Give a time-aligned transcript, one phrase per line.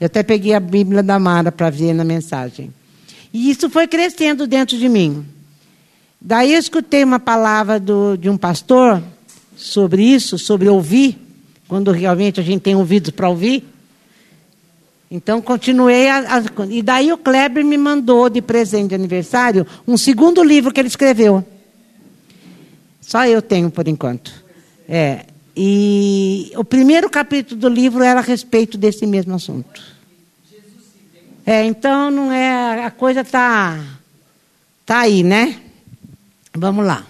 [0.00, 2.72] Eu até peguei a Bíblia da Mara para ver na mensagem.
[3.32, 5.24] E isso foi crescendo dentro de mim.
[6.20, 9.02] Daí eu escutei uma palavra do, de um pastor
[9.56, 11.18] sobre isso, sobre ouvir,
[11.68, 13.64] quando realmente a gente tem ouvidos para ouvir.
[15.10, 19.96] Então continuei a, a, e daí o Kleber me mandou de presente de aniversário um
[19.96, 21.44] segundo livro que ele escreveu.
[23.00, 24.32] Só eu tenho por enquanto.
[24.88, 25.26] É,
[25.56, 29.82] e o primeiro capítulo do livro era a respeito desse mesmo assunto.
[31.46, 33.84] É, então não é a coisa tá
[34.84, 35.60] tá aí, né?
[36.52, 37.06] Vamos lá.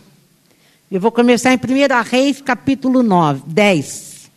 [0.91, 4.31] Eu vou começar em 1 Reis, capítulo 9, 10.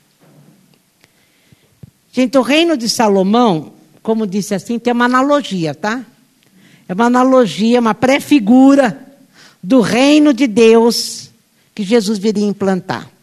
[2.12, 6.04] Gente, o reino de Salomão, como disse assim, tem uma analogia, tá?
[6.88, 9.06] É uma analogia, uma pré-figura
[9.62, 11.30] do reino de Deus
[11.76, 13.17] que Jesus viria implantar.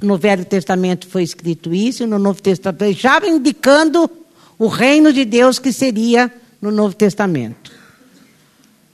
[0.00, 4.10] No Velho Testamento foi escrito isso, no Novo Testamento, já indicando
[4.58, 7.72] o reino de Deus que seria no Novo Testamento.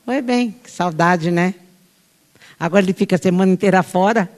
[0.05, 1.55] Foi bem, que saudade, né?
[2.59, 4.31] Agora ele fica a semana inteira fora.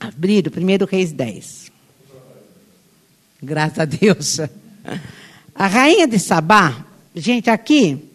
[0.00, 1.70] Abrir o primeiro Reis 10.
[3.42, 4.40] Graças a Deus.
[5.54, 8.10] A rainha de Sabá, gente, aqui,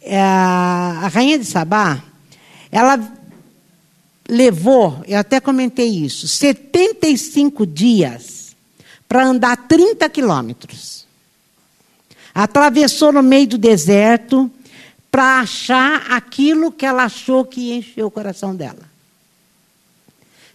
[0.00, 2.02] é, a rainha de Sabá,
[2.70, 2.96] ela
[4.32, 8.56] levou, eu até comentei isso, 75 dias
[9.06, 11.06] para andar 30 quilômetros.
[12.34, 14.50] Atravessou no meio do deserto
[15.10, 18.90] para achar aquilo que ela achou que ia encher o coração dela.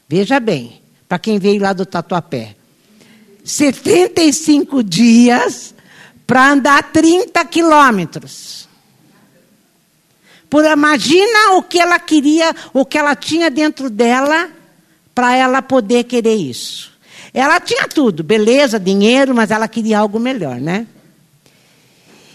[0.10, 2.56] Veja bem, para quem veio lá do Tatuapé.
[3.44, 5.76] 75 dias
[6.26, 8.67] para andar 30 quilômetros.
[10.50, 14.50] Por imagina o que ela queria, o que ela tinha dentro dela
[15.14, 16.92] para ela poder querer isso.
[17.34, 20.88] Ela tinha tudo, beleza, dinheiro, mas ela queria algo melhor, né?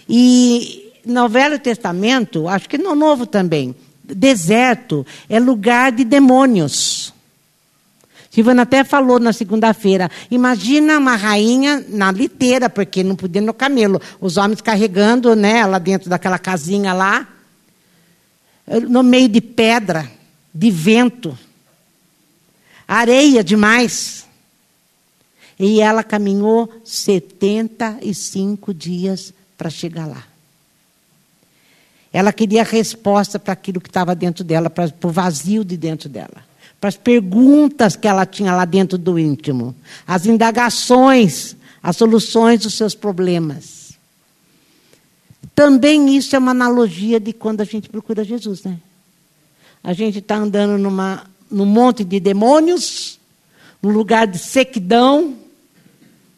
[0.07, 7.13] E no Velho Testamento, acho que no Novo também, deserto é lugar de demônios.
[8.29, 10.09] Silvana até falou na segunda-feira.
[10.29, 14.01] Imagina uma rainha na liteira, porque não podia no camelo.
[14.19, 17.27] Os homens carregando né, ela dentro daquela casinha lá
[18.89, 20.09] no meio de pedra,
[20.53, 21.37] de vento,
[22.87, 24.25] areia demais.
[25.59, 30.23] E ela caminhou 75 dias para chegar lá.
[32.11, 36.07] Ela queria resposta para aquilo que estava dentro dela, para, para o vazio de dentro
[36.07, 36.45] dela,
[36.79, 39.75] para as perguntas que ela tinha lá dentro do íntimo,
[40.05, 43.82] as indagações, as soluções dos seus problemas.
[45.55, 48.79] Também isso é uma analogia de quando a gente procura Jesus, né?
[49.83, 53.19] A gente está andando numa, num monte de demônios,
[53.81, 55.35] num lugar de sequidão,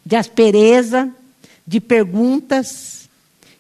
[0.06, 1.12] de aspereza,
[1.66, 3.08] de perguntas,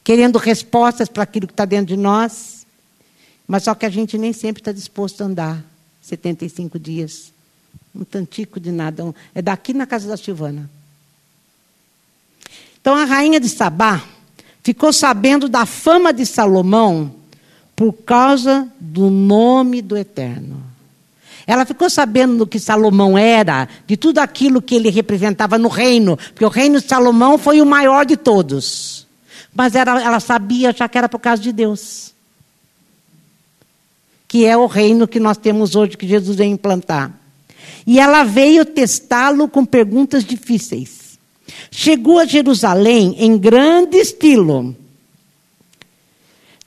[0.04, 2.66] querendo respostas para aquilo que está dentro de nós,
[3.48, 5.64] mas só que a gente nem sempre está disposto a andar
[6.02, 7.32] 75 dias.
[7.94, 9.14] Um tantico de nada.
[9.34, 10.70] É daqui na casa da Silvana.
[12.82, 14.04] Então a rainha de Sabá,
[14.66, 17.14] ficou sabendo da fama de Salomão
[17.76, 20.60] por causa do nome do Eterno.
[21.46, 26.18] Ela ficou sabendo do que Salomão era, de tudo aquilo que ele representava no reino,
[26.18, 29.06] porque o reino de Salomão foi o maior de todos.
[29.54, 32.12] Mas era, ela sabia já que era por causa de Deus.
[34.28, 37.12] Que é o reino que nós temos hoje, que Jesus veio implantar.
[37.86, 41.05] E ela veio testá-lo com perguntas difíceis.
[41.72, 44.76] Chegou a Jerusalém em grande estilo,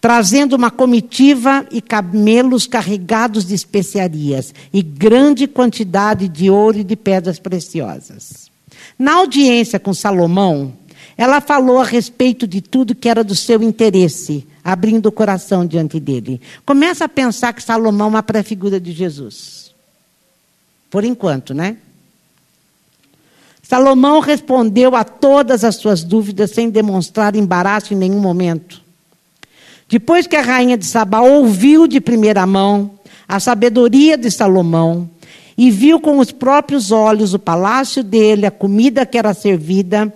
[0.00, 6.94] trazendo uma comitiva e camelos carregados de especiarias e grande quantidade de ouro e de
[6.94, 8.50] pedras preciosas.
[8.98, 10.72] Na audiência com Salomão,
[11.16, 15.98] ela falou a respeito de tudo que era do seu interesse, abrindo o coração diante
[15.98, 16.40] dele.
[16.64, 19.74] Começa a pensar que Salomão é uma pré-figura de Jesus.
[20.88, 21.76] Por enquanto, né?
[23.68, 28.80] Salomão respondeu a todas as suas dúvidas sem demonstrar embaraço em nenhum momento.
[29.86, 32.92] Depois que a rainha de Sabá ouviu de primeira mão
[33.28, 35.06] a sabedoria de Salomão
[35.54, 40.10] e viu com os próprios olhos o palácio dele, a comida que era servida,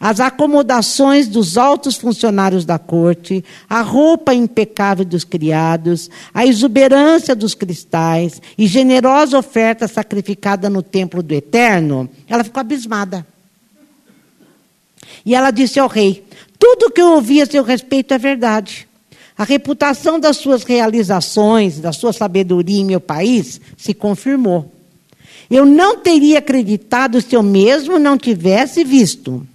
[0.00, 7.54] as acomodações dos altos funcionários da corte, a roupa impecável dos criados, a exuberância dos
[7.54, 13.26] cristais e generosa oferta sacrificada no templo do Eterno, ela ficou abismada.
[15.24, 16.24] E ela disse ao rei:
[16.58, 18.88] Tudo que eu ouvi a seu respeito é verdade.
[19.36, 24.72] A reputação das suas realizações, da sua sabedoria em meu país, se confirmou.
[25.50, 29.46] Eu não teria acreditado se eu mesmo não tivesse visto.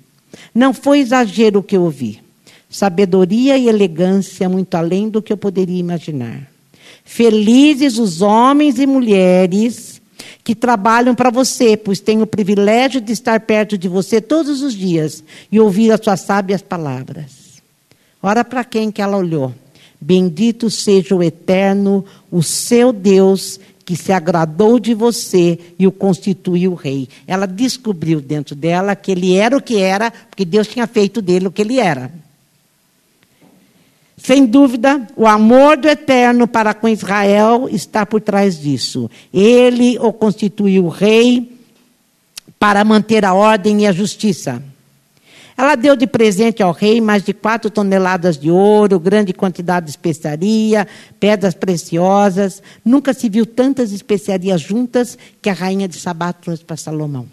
[0.53, 2.21] Não foi exagero o que eu ouvi.
[2.69, 6.49] Sabedoria e elegância muito além do que eu poderia imaginar.
[7.05, 10.01] Felizes os homens e mulheres
[10.43, 14.73] que trabalham para você, pois tenho o privilégio de estar perto de você todos os
[14.73, 17.61] dias e ouvir as suas sábias palavras.
[18.21, 19.53] Ora para quem que ela olhou.
[19.99, 26.73] Bendito seja o eterno, o seu Deus, que se agradou de você e o constituiu
[26.73, 27.07] rei.
[27.27, 31.47] Ela descobriu dentro dela que ele era o que era, porque Deus tinha feito dele
[31.47, 32.11] o que ele era.
[34.17, 39.11] Sem dúvida, o amor do Eterno para com Israel está por trás disso.
[39.33, 41.51] Ele o constituiu rei
[42.57, 44.63] para manter a ordem e a justiça.
[45.55, 49.91] Ela deu de presente ao rei mais de quatro toneladas de ouro, grande quantidade de
[49.91, 50.87] especiaria,
[51.19, 52.61] pedras preciosas.
[52.83, 57.27] Nunca se viu tantas especiarias juntas que a rainha de Sabá trouxe para Salomão.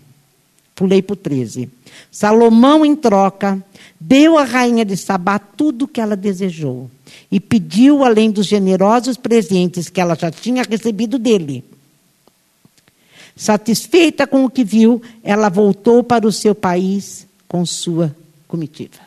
[0.75, 1.69] Pulei para o 13.
[2.11, 3.63] Salomão, em troca,
[3.99, 6.91] deu à rainha de Sabá tudo o que ela desejou
[7.31, 11.65] e pediu, além dos generosos presentes que ela já tinha recebido dele.
[13.35, 18.15] Satisfeita com o que viu, ela voltou para o seu país com sua
[18.47, 19.01] comitiva.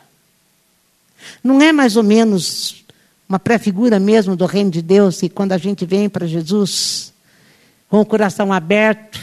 [1.42, 2.84] Não é mais ou menos
[3.26, 7.10] uma pré-figura mesmo do reino de Deus, e quando a gente vem para Jesus
[7.88, 9.18] com o coração aberto,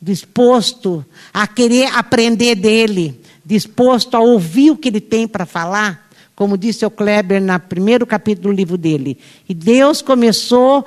[0.00, 1.04] disposto
[1.34, 6.86] a querer aprender dele, disposto a ouvir o que ele tem para falar, como disse
[6.86, 9.18] o Kleber no primeiro capítulo do livro dele.
[9.48, 10.86] E Deus começou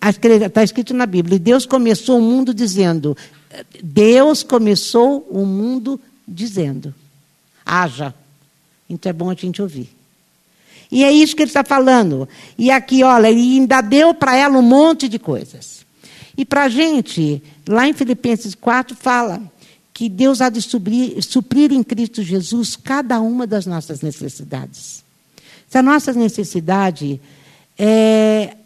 [0.00, 3.16] a escrever, está escrito na Bíblia, e Deus começou o mundo dizendo,
[3.82, 6.13] Deus começou o mundo dizendo,
[7.64, 8.14] haja.
[8.88, 9.88] Então é bom a gente ouvir.
[10.90, 12.28] E é isso que ele está falando.
[12.56, 15.84] E aqui, olha, ele ainda deu para ela um monte de coisas.
[16.36, 19.42] E para a gente, lá em Filipenses 4, fala
[19.92, 25.04] que Deus há de suprir, suprir em Cristo Jesus cada uma das nossas necessidades.
[25.68, 27.20] Se a nossa necessidade
[27.78, 28.56] é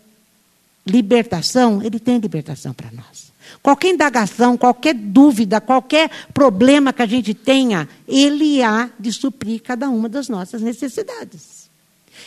[0.87, 3.28] libertação, Ele tem libertação para nós.
[3.69, 9.91] Qualquer indagação, qualquer dúvida, qualquer problema que a gente tenha, Ele há de suprir cada
[9.91, 11.69] uma das nossas necessidades.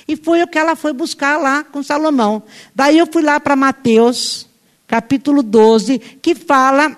[0.08, 2.44] E foi o que ela foi buscar lá com Salomão.
[2.76, 4.48] Daí eu fui lá para Mateus
[4.86, 6.96] capítulo 12, que fala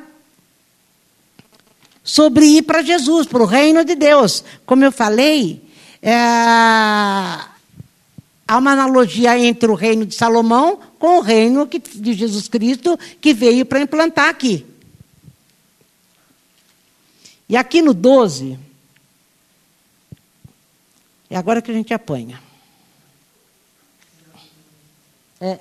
[2.03, 4.43] sobre ir para Jesus, para o reino de Deus.
[4.65, 5.63] Como eu falei,
[6.01, 7.47] é, há
[8.57, 13.65] uma analogia entre o reino de Salomão com o reino de Jesus Cristo que veio
[13.65, 14.65] para implantar aqui.
[17.49, 18.57] E aqui no 12,
[21.29, 22.41] é agora que a gente apanha.
[25.41, 25.59] É,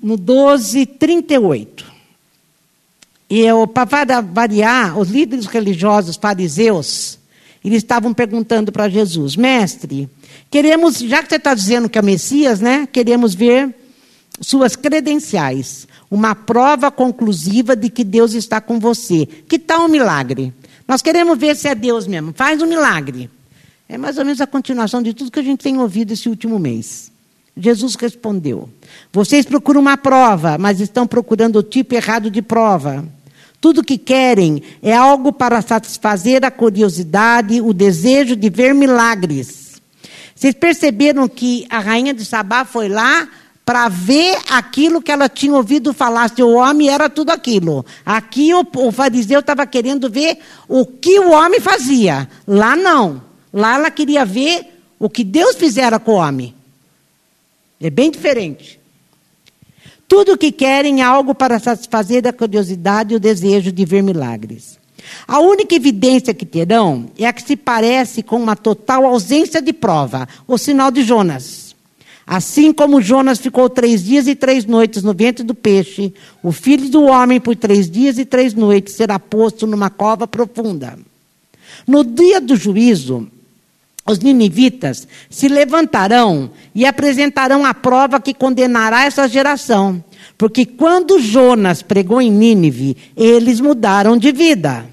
[0.00, 1.92] no 12, 38.
[3.28, 3.44] E
[3.74, 7.17] para variar, os líderes religiosos fariseus,
[7.68, 10.08] eles estavam perguntando para Jesus, mestre,
[10.50, 12.88] queremos, já que você está dizendo que é Messias, né?
[12.90, 13.74] Queremos ver
[14.40, 19.26] suas credenciais, uma prova conclusiva de que Deus está com você.
[19.26, 20.52] Que tal um milagre?
[20.86, 22.32] Nós queremos ver se é Deus mesmo.
[22.34, 23.30] Faz um milagre.
[23.88, 26.58] É mais ou menos a continuação de tudo que a gente tem ouvido esse último
[26.58, 27.10] mês.
[27.56, 28.68] Jesus respondeu:
[29.12, 33.04] Vocês procuram uma prova, mas estão procurando o tipo errado de prova.
[33.60, 39.80] Tudo que querem é algo para satisfazer a curiosidade, o desejo de ver milagres.
[40.34, 43.28] Vocês perceberam que a rainha de Sabá foi lá
[43.64, 47.84] para ver aquilo que ela tinha ouvido falar, se o homem era tudo aquilo.
[48.06, 52.28] Aqui o, o fariseu estava querendo ver o que o homem fazia.
[52.46, 53.20] Lá não.
[53.52, 56.54] Lá ela queria ver o que Deus fizera com o homem.
[57.80, 58.80] É bem diferente.
[60.08, 64.02] Tudo o que querem é algo para satisfazer a curiosidade e o desejo de ver
[64.02, 64.78] milagres.
[65.26, 69.72] A única evidência que terão é a que se parece com uma total ausência de
[69.72, 71.76] prova, o sinal de Jonas.
[72.26, 76.12] Assim como Jonas ficou três dias e três noites no ventre do peixe,
[76.42, 80.98] o filho do homem, por três dias e três noites, será posto numa cova profunda.
[81.86, 83.28] No dia do juízo,
[84.08, 90.02] os ninivitas se levantarão e apresentarão a prova que condenará essa geração.
[90.36, 94.86] Porque quando Jonas pregou em Nínive, eles mudaram de vida.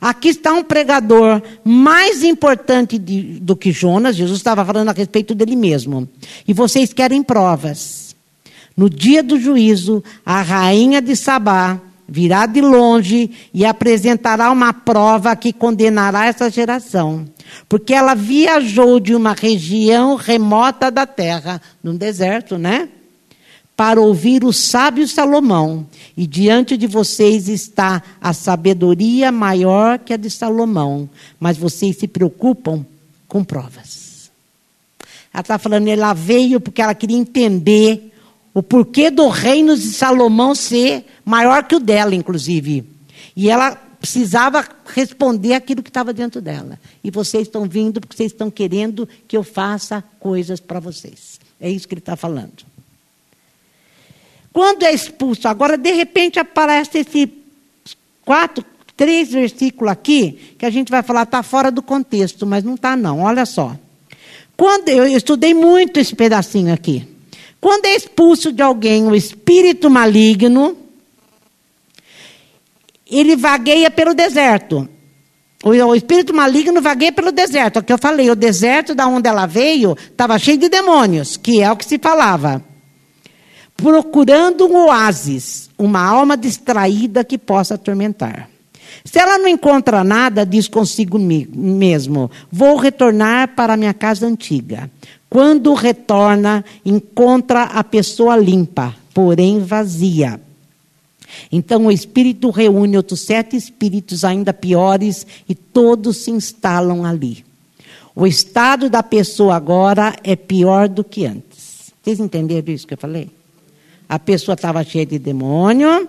[0.00, 5.34] Aqui está um pregador mais importante de, do que Jonas, Jesus estava falando a respeito
[5.34, 6.08] dele mesmo.
[6.48, 8.16] E vocês querem provas.
[8.74, 11.78] No dia do juízo, a rainha de Sabá
[12.10, 17.24] virá de longe e apresentará uma prova que condenará essa geração.
[17.68, 22.88] Porque ela viajou de uma região remota da terra, num deserto, né?
[23.76, 30.18] para ouvir o sábio Salomão, e diante de vocês está a sabedoria maior que a
[30.18, 32.84] de Salomão, mas vocês se preocupam
[33.26, 34.30] com provas.
[35.32, 38.12] Ela está falando, ela veio porque ela queria entender
[38.52, 42.84] o porquê do reino de Salomão ser maior que o dela, inclusive.
[43.36, 46.78] E ela precisava responder aquilo que estava dentro dela.
[47.04, 51.38] E vocês estão vindo porque vocês estão querendo que eu faça coisas para vocês.
[51.60, 52.64] É isso que ele está falando.
[54.52, 57.32] Quando é expulso, agora de repente aparece esse
[58.24, 58.64] quatro,
[58.96, 62.96] três versículos aqui, que a gente vai falar, está fora do contexto, mas não está
[62.96, 63.76] não, olha só.
[64.56, 67.09] Quando eu estudei muito esse pedacinho aqui.
[67.60, 70.76] Quando é expulso de alguém o espírito maligno,
[73.10, 74.88] ele vagueia pelo deserto.
[75.62, 77.76] O, espírito maligno vagueia pelo deserto.
[77.76, 81.36] É o que eu falei, o deserto da onde ela veio estava cheio de demônios,
[81.36, 82.64] que é o que se falava.
[83.76, 88.48] Procurando um oásis, uma alma distraída que possa atormentar.
[89.04, 94.90] Se ela não encontra nada, diz consigo mesmo: vou retornar para minha casa antiga.
[95.30, 100.38] Quando retorna, encontra a pessoa limpa, porém vazia
[101.50, 107.44] então o Espírito reúne outros sete espíritos ainda piores e todos se instalam ali.
[108.14, 111.92] O estado da pessoa agora é pior do que antes.
[112.02, 113.30] Vocês entenderam isso que eu falei?
[114.08, 116.08] A pessoa estava cheia de demônio,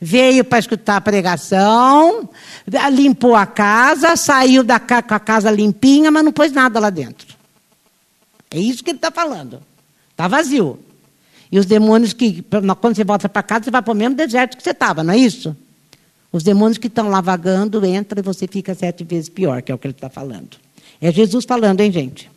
[0.00, 2.28] veio para escutar a pregação,
[2.92, 7.39] limpou a casa, saiu da com a casa limpinha, mas não pôs nada lá dentro.
[8.50, 9.62] É isso que ele está falando.
[10.10, 10.78] Está vazio.
[11.52, 12.42] E os demônios que,
[12.80, 15.14] quando você volta para casa, você vai para o mesmo deserto que você estava, não
[15.14, 15.56] é isso?
[16.32, 19.74] Os demônios que estão lá vagando entram e você fica sete vezes pior, que é
[19.74, 20.50] o que ele está falando.
[21.00, 22.30] É Jesus falando, hein, gente?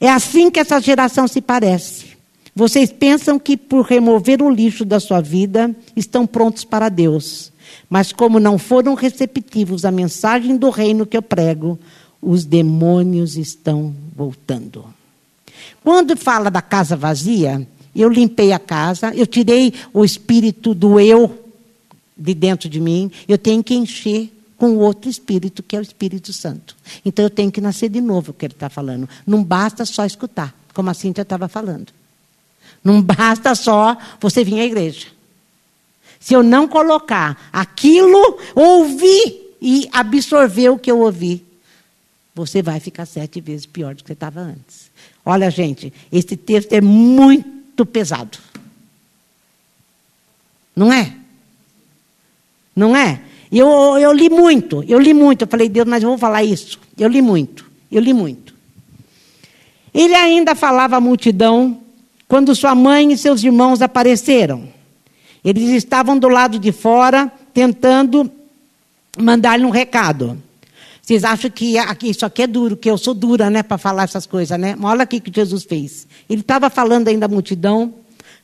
[0.00, 2.16] É assim que essa geração se parece.
[2.54, 7.52] Vocês pensam que por remover o lixo da sua vida estão prontos para Deus.
[7.90, 11.78] Mas como não foram receptivos à mensagem do reino que eu prego,
[12.26, 14.84] os demônios estão voltando.
[15.84, 21.44] Quando fala da casa vazia, eu limpei a casa, eu tirei o espírito do eu
[22.18, 26.32] de dentro de mim, eu tenho que encher com outro espírito, que é o Espírito
[26.32, 26.74] Santo.
[27.04, 29.08] Então eu tenho que nascer de novo, o que ele está falando.
[29.24, 31.92] Não basta só escutar, como a Cíntia estava falando.
[32.82, 35.08] Não basta só você vir à igreja.
[36.18, 41.45] Se eu não colocar aquilo, ouvir e absorver o que eu ouvi,
[42.36, 44.90] você vai ficar sete vezes pior do que você estava antes.
[45.24, 48.36] Olha, gente, esse texto é muito pesado.
[50.76, 51.14] Não é?
[52.76, 53.22] Não é?
[53.50, 55.42] Eu, eu li muito, eu li muito.
[55.42, 56.78] Eu falei, Deus, mas eu vou falar isso.
[56.98, 58.54] Eu li muito, eu li muito.
[59.94, 61.80] Ele ainda falava à multidão
[62.28, 64.68] quando sua mãe e seus irmãos apareceram.
[65.42, 68.30] Eles estavam do lado de fora tentando
[69.16, 70.42] mandar-lhe um recado.
[71.06, 74.02] Vocês acham que aqui, isso aqui é duro, que eu sou dura, né, para falar
[74.02, 74.74] essas coisas, né?
[74.76, 76.04] Mas olha aqui que Jesus fez.
[76.28, 77.94] Ele estava falando ainda à multidão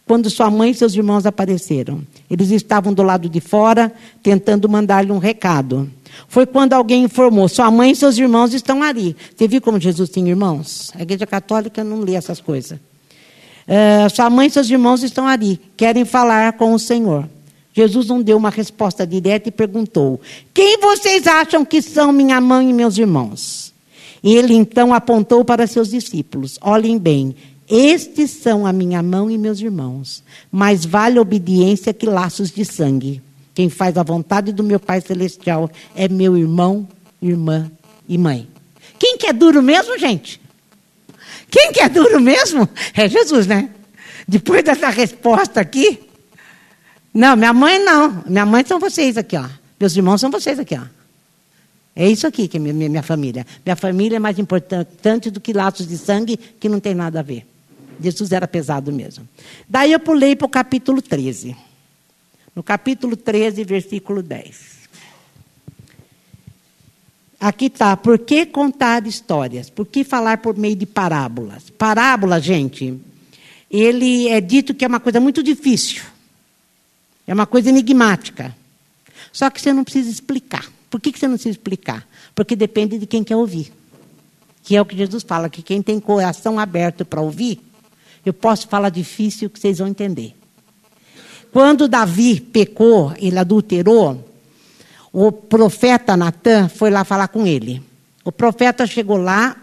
[0.07, 2.02] quando sua mãe e seus irmãos apareceram.
[2.31, 3.92] Eles estavam do lado de fora,
[4.23, 5.90] tentando mandar-lhe um recado.
[6.28, 9.16] Foi quando alguém informou: sua mãe e seus irmãos estão ali.
[9.35, 10.92] Você viu como Jesus tinha irmãos?
[10.95, 12.78] A igreja católica não lê essas coisas.
[12.78, 17.28] Uh, sua mãe e seus irmãos estão ali, querem falar com o Senhor.
[17.73, 20.21] Jesus não deu uma resposta direta e perguntou:
[20.52, 23.73] Quem vocês acham que são minha mãe e meus irmãos?
[24.23, 27.35] Ele então apontou para seus discípulos: Olhem bem,
[27.69, 30.23] estes são a minha mão e meus irmãos.
[30.50, 33.23] Mais vale obediência que laços de sangue.
[33.55, 36.87] Quem faz a vontade do meu Pai Celestial é meu irmão,
[37.21, 37.71] irmã
[38.09, 38.47] e mãe.
[38.99, 40.41] Quem que é duro mesmo, gente?
[41.50, 42.69] Quem que é duro mesmo?
[42.95, 43.71] É Jesus, né?
[44.26, 46.00] Depois dessa resposta aqui,
[47.12, 48.23] não, minha mãe não.
[48.26, 49.49] Minha mãe são vocês aqui, ó.
[49.78, 50.85] Meus irmãos são vocês aqui, ó.
[51.95, 53.47] É isso aqui que é minha, minha família.
[53.64, 57.23] Minha família é mais importante do que laços de sangue que não tem nada a
[57.23, 57.47] ver.
[58.00, 59.28] Jesus era pesado mesmo.
[59.69, 61.54] Daí eu pulei para o capítulo 13.
[62.57, 64.83] No capítulo 13, versículo 10.
[67.38, 69.69] Aqui está, por que contar histórias?
[69.69, 71.71] Por que falar por meio de parábolas?
[71.71, 72.99] Parábola, gente,
[73.71, 76.02] ele é dito que é uma coisa muito difícil.
[77.26, 78.55] É uma coisa enigmática.
[79.33, 80.71] Só que você não precisa explicar.
[80.91, 82.07] Por que você não precisa explicar?
[82.35, 83.73] Porque depende de quem quer ouvir.
[84.62, 87.61] Que é o que Jesus fala, que quem tem coração aberto para ouvir,
[88.25, 90.35] eu posso falar difícil que vocês vão entender.
[91.52, 94.29] Quando Davi pecou, ele adulterou,
[95.12, 97.83] o profeta Natan foi lá falar com ele.
[98.25, 99.57] O profeta chegou lá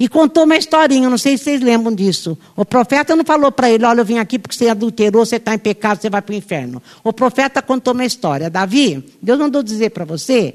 [0.00, 2.36] E contou uma historinha, não sei se vocês lembram disso.
[2.56, 5.54] O profeta não falou para ele: Olha, eu vim aqui porque você adulterou, você está
[5.54, 6.82] em pecado, você vai para o inferno.
[7.04, 8.48] O profeta contou uma história.
[8.48, 10.54] Davi, Deus mandou dizer para você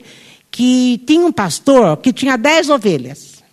[0.49, 3.43] que tinha um pastor que tinha dez ovelhas.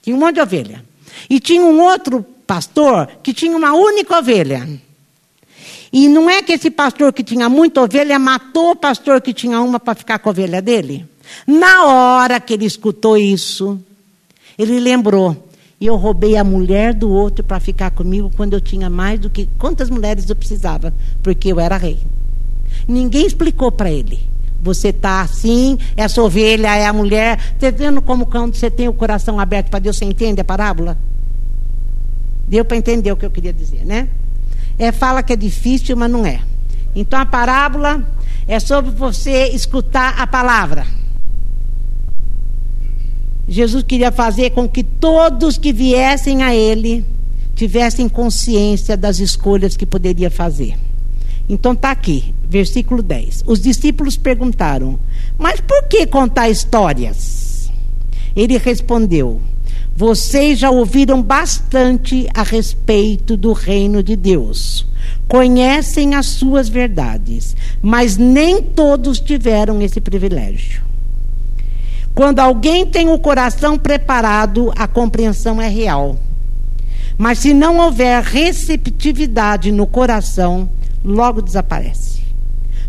[0.00, 0.84] Tinha um monte de ovelha.
[1.28, 4.68] E tinha um outro pastor que tinha uma única ovelha.
[5.92, 9.60] E não é que esse pastor que tinha muita ovelha matou o pastor que tinha
[9.60, 11.04] uma para ficar com a ovelha dele?
[11.44, 13.82] Na hora que ele escutou isso,
[14.58, 15.36] ele lembrou.
[15.80, 19.30] E eu roubei a mulher do outro para ficar comigo quando eu tinha mais do
[19.30, 21.98] que quantas mulheres eu precisava, porque eu era rei.
[22.86, 24.18] Ninguém explicou para ele.
[24.60, 27.38] Você está assim, essa ovelha é a mulher.
[27.56, 30.44] Você tá vendo como quando você tem o coração aberto para Deus, você entende a
[30.44, 30.98] parábola?
[32.48, 34.08] Deu para entender o que eu queria dizer, né?
[34.76, 36.40] É, fala que é difícil, mas não é.
[36.94, 38.02] Então a parábola
[38.48, 40.84] é sobre você escutar a palavra.
[43.48, 47.04] Jesus queria fazer com que todos que viessem a Ele
[47.54, 50.76] tivessem consciência das escolhas que poderia fazer.
[51.48, 53.44] Então está aqui, versículo 10.
[53.46, 54.98] Os discípulos perguntaram:
[55.38, 57.70] Mas por que contar histórias?
[58.36, 59.40] Ele respondeu:
[59.96, 64.86] Vocês já ouviram bastante a respeito do reino de Deus.
[65.26, 70.87] Conhecem as suas verdades, mas nem todos tiveram esse privilégio.
[72.18, 76.16] Quando alguém tem o coração preparado, a compreensão é real.
[77.16, 80.68] Mas se não houver receptividade no coração,
[81.04, 82.20] logo desaparece.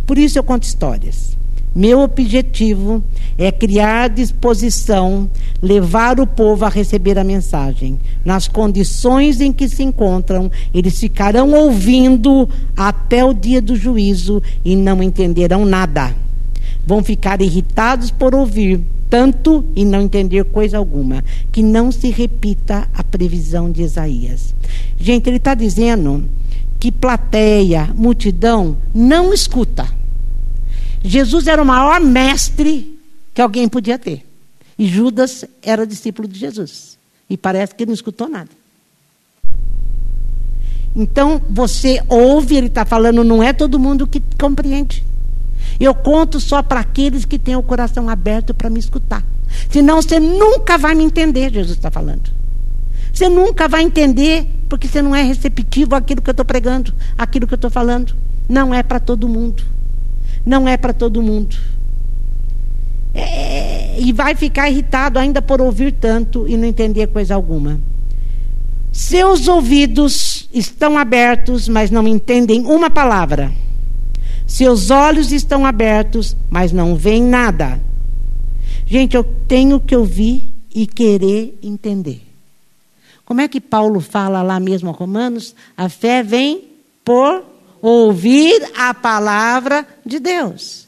[0.04, 1.38] Por isso eu conto histórias.
[1.76, 3.04] Meu objetivo
[3.38, 5.30] é criar disposição,
[5.62, 8.00] levar o povo a receber a mensagem.
[8.26, 14.76] Nas condições em que se encontram, eles ficarão ouvindo até o dia do juízo e
[14.76, 16.16] não entenderão nada.
[16.84, 21.24] Vão ficar irritados por ouvir, tanto e não entender coisa alguma.
[21.52, 24.54] Que não se repita a previsão de Isaías.
[24.98, 26.30] Gente, ele está dizendo
[26.80, 29.88] que plateia, multidão, não escuta.
[31.04, 32.98] Jesus era o maior mestre
[33.34, 34.26] que alguém podia ter.
[34.78, 36.98] E Judas era discípulo de Jesus.
[37.30, 38.50] E parece que não escutou nada.
[40.96, 45.04] Então, você ouve, ele está falando, não é todo mundo que compreende.
[45.80, 49.24] Eu conto só para aqueles que têm o coração aberto para me escutar.
[49.70, 52.30] Senão você nunca vai me entender, Jesus está falando.
[53.14, 57.48] Você nunca vai entender, porque você não é receptivo àquilo que eu estou pregando, àquilo
[57.48, 58.16] que eu estou falando.
[58.48, 59.64] Não é para todo mundo.
[60.46, 61.58] Não é para todo mundo.
[63.14, 67.80] É, e vai ficar irritado ainda por ouvir tanto e não entender coisa alguma.
[68.92, 73.52] Seus ouvidos estão abertos, mas não entendem uma palavra.
[74.50, 77.80] Seus olhos estão abertos, mas não veem nada.
[78.88, 82.24] Gente, eu tenho que ouvir e querer entender.
[83.24, 85.54] Como é que Paulo fala lá mesmo a Romanos?
[85.78, 86.64] A fé vem
[87.06, 87.46] por
[87.80, 90.88] ouvir a palavra de Deus.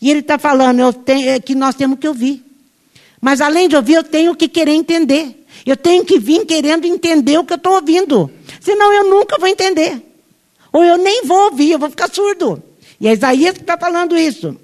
[0.00, 2.42] E ele está falando tenho, é que nós temos que ouvir.
[3.20, 5.46] Mas além de ouvir, eu tenho que querer entender.
[5.66, 8.30] Eu tenho que vir querendo entender o que eu estou ouvindo.
[8.58, 10.00] Senão eu nunca vou entender.
[10.72, 12.62] Ou eu nem vou ouvir, eu vou ficar surdo.
[13.00, 14.56] E é Isaías que está falando isso.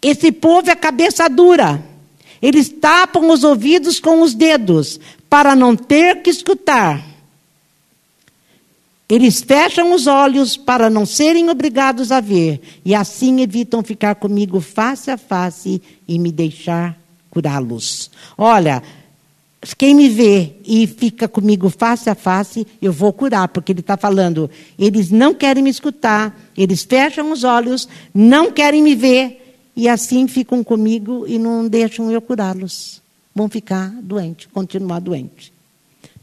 [0.00, 1.82] Esse povo é cabeça dura.
[2.40, 7.04] Eles tapam os ouvidos com os dedos para não ter que escutar.
[9.08, 14.60] Eles fecham os olhos para não serem obrigados a ver, e assim evitam ficar comigo
[14.60, 16.94] face a face e me deixar
[17.30, 18.10] curá-los.
[18.36, 18.82] Olha,
[19.76, 23.96] quem me vê e fica comigo face a face, eu vou curar, porque ele está
[23.96, 29.88] falando, eles não querem me escutar, eles fecham os olhos, não querem me ver, e
[29.88, 33.02] assim ficam comigo e não deixam eu curá-los.
[33.34, 35.52] Vão ficar doentes, continuar doentes.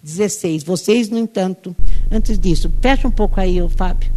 [0.04, 0.64] 16.
[0.64, 1.76] Vocês, no entanto,
[2.12, 4.12] antes disso, fecha um pouco aí, Fábio.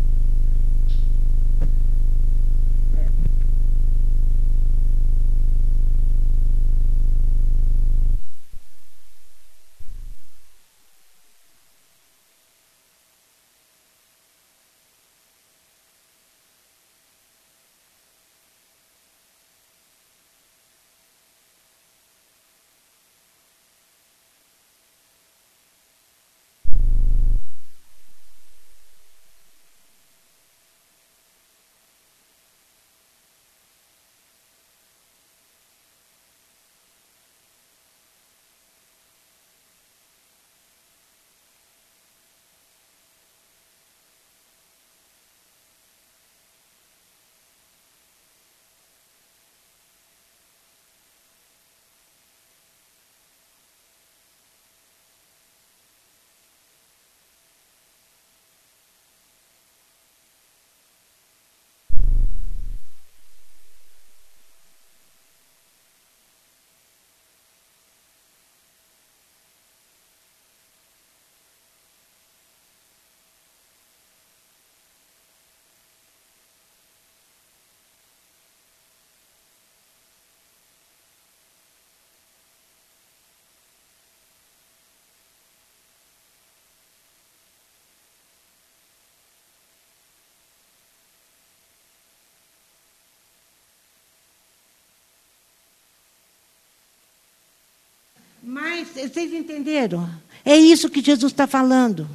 [99.07, 100.09] Vocês entenderam?
[100.45, 102.09] É isso que Jesus está falando.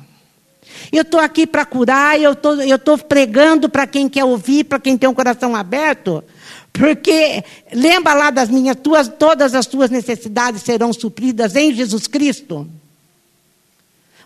[0.91, 4.98] Eu estou aqui para curar, eu tô, estou pregando para quem quer ouvir, para quem
[4.98, 6.24] tem um coração aberto,
[6.72, 12.67] porque lembra lá das minhas, tuas, todas as tuas necessidades serão supridas em Jesus Cristo.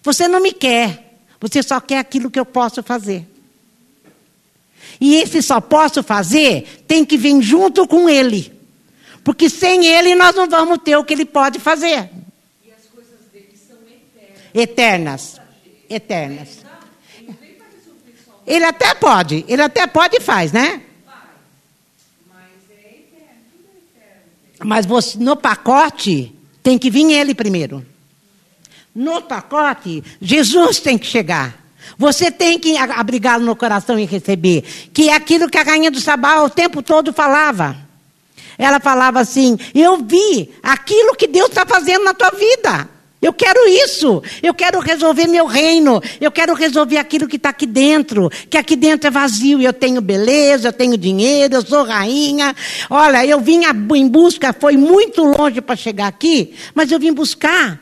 [0.01, 3.27] Você não me quer, você só quer aquilo que eu posso fazer.
[4.99, 8.53] E esse só posso fazer tem que vir junto com Ele.
[9.23, 12.09] Porque sem Ele nós não vamos ter o que Ele pode fazer.
[12.65, 13.77] E as coisas dele são
[14.61, 15.39] eternas.
[15.89, 16.65] Eternas.
[18.45, 20.81] Ele até pode, ele até pode e faz, né?
[24.63, 27.85] Mas você, no pacote tem que vir ele primeiro.
[28.95, 31.63] No pacote, Jesus tem que chegar.
[31.97, 34.63] Você tem que abrigá-lo no coração e receber.
[34.93, 37.77] Que é aquilo que a rainha do Sabá o tempo todo falava.
[38.57, 42.89] Ela falava assim: Eu vi aquilo que Deus está fazendo na tua vida.
[43.21, 44.21] Eu quero isso.
[44.43, 46.01] Eu quero resolver meu reino.
[46.21, 48.29] Eu quero resolver aquilo que está aqui dentro.
[48.49, 49.61] Que aqui dentro é vazio.
[49.61, 52.55] Eu tenho beleza, eu tenho dinheiro, eu sou rainha.
[52.89, 53.61] Olha, eu vim
[53.95, 57.79] em busca, foi muito longe para chegar aqui, mas eu vim buscar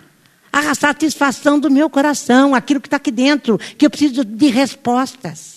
[0.51, 5.55] a satisfação do meu coração, aquilo que está aqui dentro, que eu preciso de respostas.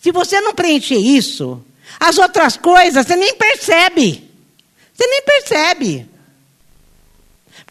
[0.00, 1.62] Se você não preencher isso,
[1.98, 4.30] as outras coisas você nem percebe.
[4.94, 6.09] Você nem percebe.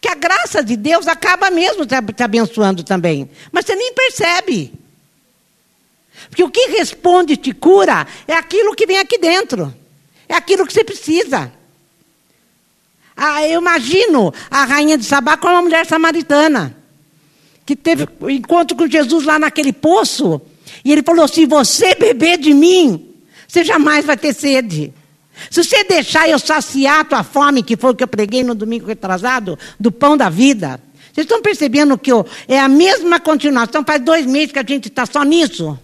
[0.00, 3.28] Porque a graça de Deus acaba mesmo te abençoando também.
[3.52, 4.72] Mas você nem percebe.
[6.30, 9.74] Porque o que responde te cura é aquilo que vem aqui dentro.
[10.26, 11.52] É aquilo que você precisa.
[13.14, 16.74] Ah, eu imagino a rainha de Sabá como uma mulher samaritana.
[17.66, 20.40] Que teve um encontro com Jesus lá naquele poço.
[20.82, 23.14] E ele falou: se você beber de mim,
[23.46, 24.94] você jamais vai ter sede.
[25.48, 28.54] Se você deixar eu saciar a tua fome, que foi o que eu preguei no
[28.54, 30.80] domingo retrasado, do pão da vida.
[31.12, 32.10] Vocês estão percebendo que
[32.46, 35.78] é a mesma continuação, faz dois meses que a gente está só nisso.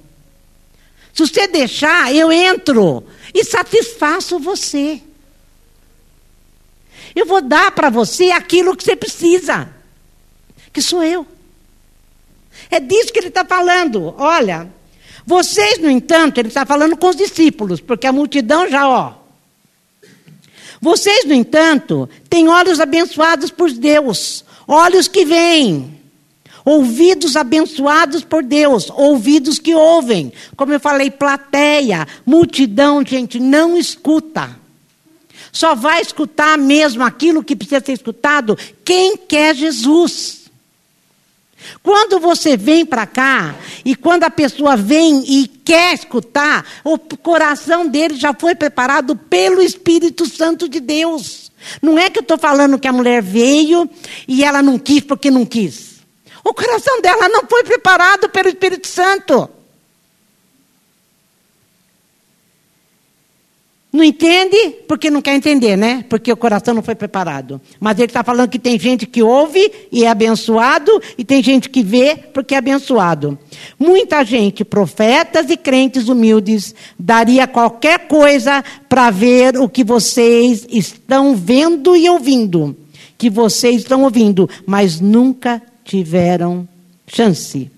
[1.13, 5.01] Se você deixar, eu entro e satisfaço você.
[7.15, 9.69] Eu vou dar para você aquilo que você precisa,
[10.73, 11.27] que sou eu.
[12.71, 14.15] É disso que ele está falando.
[14.19, 14.71] Olha,
[15.25, 19.15] vocês, no entanto, ele está falando com os discípulos, porque a multidão já, ó,
[20.81, 26.01] vocês, no entanto, têm olhos abençoados por Deus, olhos que veem,
[26.65, 30.33] ouvidos abençoados por Deus, ouvidos que ouvem.
[30.57, 34.59] Como eu falei, plateia, multidão, gente, não escuta.
[35.53, 40.46] Só vai escutar mesmo aquilo que precisa ser escutado quem quer Jesus.
[41.83, 47.87] Quando você vem para cá e quando a pessoa vem e quer escutar, o coração
[47.87, 51.51] dele já foi preparado pelo Espírito Santo de Deus.
[51.83, 53.89] Não é que eu estou falando que a mulher veio
[54.29, 55.97] e ela não quis porque não quis.
[56.45, 59.51] O coração dela não foi preparado pelo Espírito Santo.
[63.97, 66.05] Não entende porque não quer entender, né?
[66.07, 67.59] Porque o coração não foi preparado.
[67.81, 71.71] Mas ele está falando que tem gente que ouve e é abençoado, e tem gente
[71.71, 73.39] que vê porque é abençoado.
[73.79, 81.35] Muita gente, profetas e crentes humildes, daria qualquer coisa para ver o que vocês estão
[81.35, 82.77] vendo e ouvindo.
[83.17, 86.69] Que vocês estão ouvindo, mas nunca tiveram
[87.07, 87.71] chance.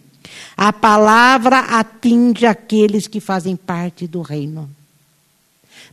[0.56, 4.68] A palavra atinge aqueles que fazem parte do reino.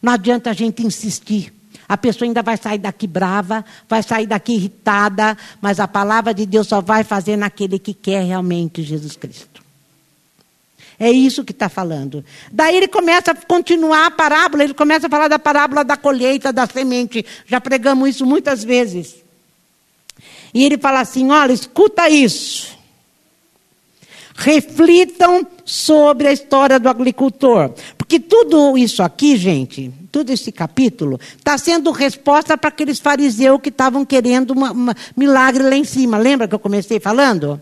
[0.01, 1.53] Não adianta a gente insistir.
[1.87, 6.45] A pessoa ainda vai sair daqui brava, vai sair daqui irritada, mas a palavra de
[6.45, 9.63] Deus só vai fazer naquele que quer realmente Jesus Cristo.
[10.97, 12.23] É isso que está falando.
[12.51, 16.53] Daí ele começa a continuar a parábola, ele começa a falar da parábola da colheita,
[16.53, 17.25] da semente.
[17.45, 19.15] Já pregamos isso muitas vezes.
[20.53, 22.73] E ele fala assim: olha, escuta isso.
[24.37, 27.73] Reflitam sobre a história do agricultor.
[28.07, 33.69] Porque tudo isso aqui, gente, todo esse capítulo, está sendo resposta para aqueles fariseus que
[33.69, 36.19] estavam querendo um milagre lá em cima.
[36.19, 37.59] Lembra que eu comecei falando?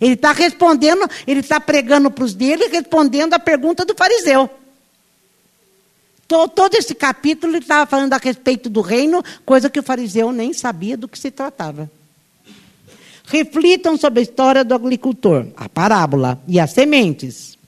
[0.00, 4.48] Ele está respondendo, ele está pregando para os dele, respondendo a pergunta do fariseu.
[6.26, 10.54] Todo esse capítulo ele estava falando a respeito do reino, coisa que o fariseu nem
[10.54, 11.90] sabia do que se tratava.
[13.26, 17.58] Reflitam sobre a história do agricultor, a parábola e as sementes.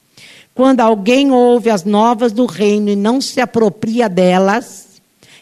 [0.56, 4.86] Quando alguém ouve as novas do reino e não se apropria delas,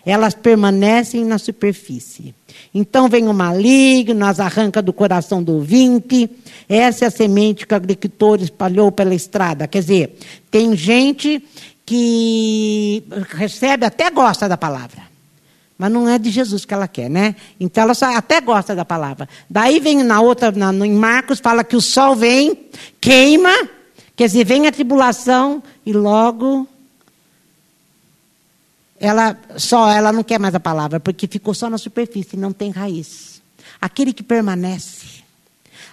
[0.05, 2.35] elas permanecem na superfície.
[2.75, 6.29] Então vem o maligno, as arranca do coração do ouvinte.
[6.69, 9.69] Essa é a semente que o agricultor espalhou pela estrada.
[9.69, 10.19] Quer dizer,
[10.51, 11.41] tem gente
[11.87, 13.05] que
[13.37, 15.01] recebe, até gosta da palavra.
[15.79, 17.37] Mas não é de Jesus que ela quer, né?
[17.61, 19.29] Então ela só, até gosta da palavra.
[19.49, 22.67] Daí vem na outra, na, em Marcos, fala que o sol vem,
[23.01, 23.53] queima,
[24.17, 26.69] quer dizer, vem a tribulação e logo
[28.99, 32.71] ela só ela não quer mais a palavra, porque ficou só na superfície, não tem
[32.71, 33.43] raiz.
[33.81, 35.23] Aquele que permanece,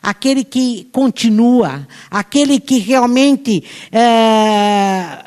[0.02, 5.26] aquele que continua, aquele que realmente é,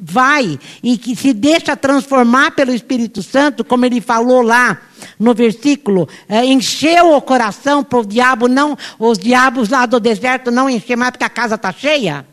[0.00, 4.80] vai e que se deixa transformar pelo Espírito Santo, como ele falou lá
[5.18, 10.50] no versículo, é, encheu o coração para o diabo não, os diabos lá do deserto
[10.50, 12.26] não encher mais porque a casa está cheia.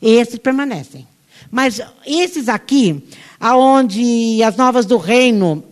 [0.00, 1.06] Esses permanecem.
[1.50, 3.02] Mas esses aqui,
[3.38, 5.62] aonde as novas do reino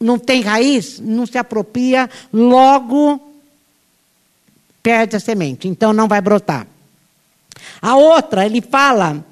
[0.00, 3.20] não tem raiz, não se apropria, logo
[4.82, 6.66] perde a semente, então não vai brotar.
[7.82, 9.24] A outra, ele fala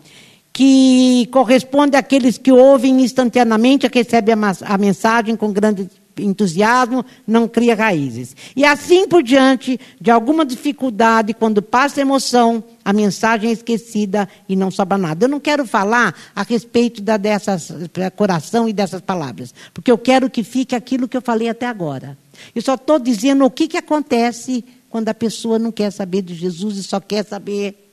[0.57, 8.35] que corresponde àqueles que ouvem instantaneamente, recebem a mensagem com grande entusiasmo, não cria raízes.
[8.57, 14.57] E assim por diante, de alguma dificuldade, quando passa emoção, a mensagem é esquecida e
[14.57, 15.27] não sobra nada.
[15.27, 17.71] Eu não quero falar a respeito da, dessas
[18.17, 22.17] coração e dessas palavras, porque eu quero que fique aquilo que eu falei até agora.
[22.55, 26.35] Eu só estou dizendo o que, que acontece quando a pessoa não quer saber de
[26.35, 27.86] Jesus e só quer saber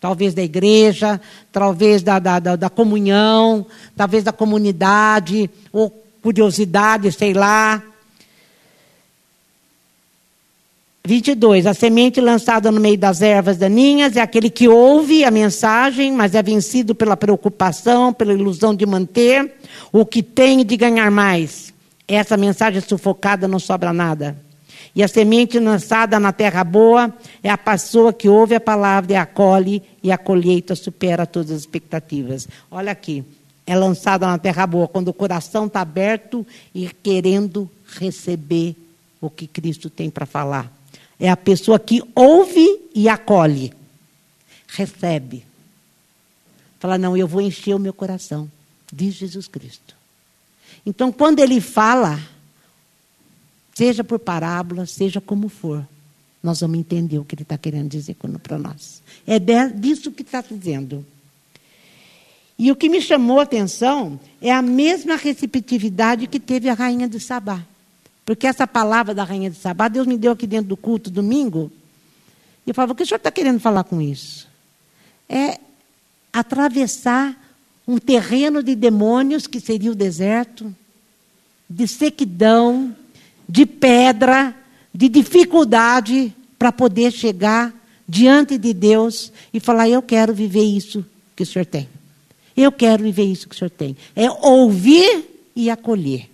[0.00, 5.90] talvez da igreja, talvez da, da, da, da comunhão, talvez da comunidade, ou
[6.22, 7.82] curiosidade, sei lá.
[11.06, 11.66] 22.
[11.66, 16.34] A semente lançada no meio das ervas daninhas é aquele que ouve a mensagem, mas
[16.34, 19.54] é vencido pela preocupação, pela ilusão de manter
[19.92, 21.72] o que tem de ganhar mais.
[22.08, 24.45] Essa mensagem sufocada não sobra nada.
[24.96, 29.14] E a semente lançada na terra boa é a pessoa que ouve a palavra e
[29.14, 32.48] acolhe, e a colheita supera todas as expectativas.
[32.70, 33.22] Olha aqui,
[33.66, 38.74] é lançada na terra boa, quando o coração está aberto e querendo receber
[39.20, 40.72] o que Cristo tem para falar.
[41.20, 43.74] É a pessoa que ouve e acolhe,
[44.66, 45.44] recebe.
[46.80, 48.50] Fala, não, eu vou encher o meu coração,
[48.90, 49.94] diz Jesus Cristo.
[50.86, 52.18] Então, quando ele fala,
[53.76, 55.86] Seja por parábola, seja como for.
[56.42, 59.02] Nós vamos entender o que ele está querendo dizer para nós.
[59.26, 61.04] É disso que está dizendo.
[62.58, 67.06] E o que me chamou a atenção é a mesma receptividade que teve a rainha
[67.06, 67.62] de Sabá.
[68.24, 71.70] Porque essa palavra da rainha de Sabá, Deus me deu aqui dentro do culto domingo.
[72.66, 74.48] E eu falava, o que o senhor está querendo falar com isso?
[75.28, 75.60] É
[76.32, 77.38] atravessar
[77.86, 80.74] um terreno de demônios, que seria o deserto,
[81.68, 82.96] de sequidão,
[83.48, 84.54] de pedra,
[84.92, 87.74] de dificuldade, para poder chegar
[88.08, 91.04] diante de Deus e falar: Eu quero viver isso
[91.34, 91.88] que o Senhor tem.
[92.56, 93.96] Eu quero viver isso que o Senhor tem.
[94.14, 96.30] É ouvir e acolher.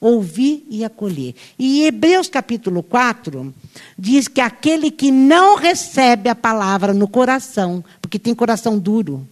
[0.00, 1.34] Ouvir e acolher.
[1.58, 3.52] E Hebreus capítulo 4
[3.98, 9.26] diz que aquele que não recebe a palavra no coração, porque tem coração duro,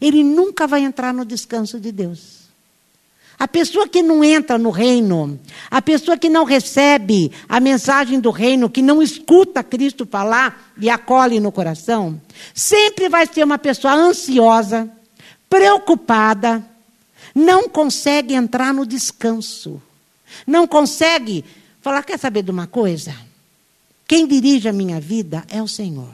[0.00, 2.39] ele nunca vai entrar no descanso de Deus.
[3.40, 8.30] A pessoa que não entra no reino, a pessoa que não recebe a mensagem do
[8.30, 12.20] reino, que não escuta Cristo falar e acolhe no coração,
[12.54, 14.90] sempre vai ser uma pessoa ansiosa,
[15.48, 16.62] preocupada,
[17.34, 19.80] não consegue entrar no descanso,
[20.46, 21.42] não consegue
[21.80, 23.16] falar: quer saber de uma coisa?
[24.06, 26.10] Quem dirige a minha vida é o Senhor.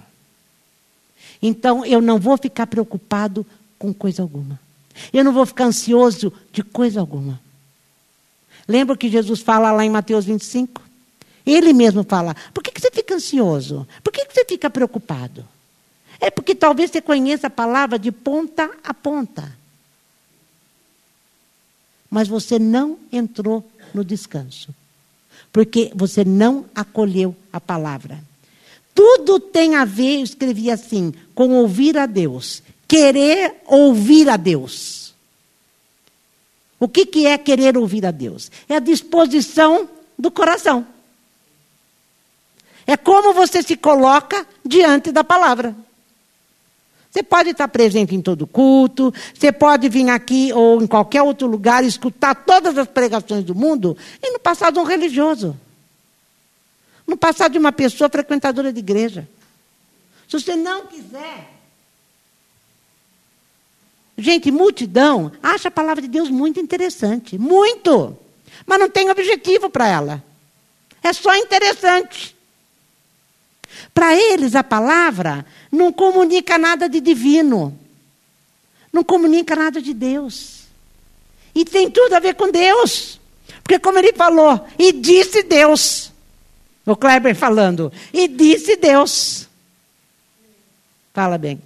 [1.42, 3.44] Então eu não vou ficar preocupado
[3.80, 4.64] com coisa alguma.
[5.12, 7.40] Eu não vou ficar ansioso de coisa alguma.
[8.68, 10.82] Lembra que Jesus fala lá em Mateus 25?
[11.44, 13.86] Ele mesmo fala: por que, você fica ansioso?
[14.02, 15.46] Por que, que você fica preocupado?
[16.20, 19.56] É porque talvez você conheça a palavra de ponta a ponta.
[22.10, 24.74] Mas você não entrou no descanso.
[25.52, 28.18] Porque você não acolheu a palavra.
[28.94, 35.14] Tudo tem a ver, eu escrevi assim, com ouvir a Deus querer ouvir a Deus.
[36.78, 38.50] O que, que é querer ouvir a Deus?
[38.68, 40.86] É a disposição do coração.
[42.86, 45.74] É como você se coloca diante da palavra.
[47.10, 51.46] Você pode estar presente em todo culto, você pode vir aqui ou em qualquer outro
[51.46, 55.58] lugar escutar todas as pregações do mundo e no passado de um religioso.
[57.06, 59.26] No passado de uma pessoa frequentadora de igreja.
[60.28, 61.55] Se você não quiser
[64.18, 67.36] Gente, multidão acha a palavra de Deus muito interessante.
[67.36, 68.16] Muito.
[68.64, 70.24] Mas não tem objetivo para ela.
[71.02, 72.34] É só interessante.
[73.92, 77.78] Para eles, a palavra não comunica nada de divino.
[78.92, 80.64] Não comunica nada de Deus.
[81.54, 83.20] E tem tudo a ver com Deus.
[83.62, 86.12] Porque, como ele falou, e disse Deus.
[86.86, 89.48] O Kleber falando, e disse Deus.
[91.12, 91.60] Fala bem.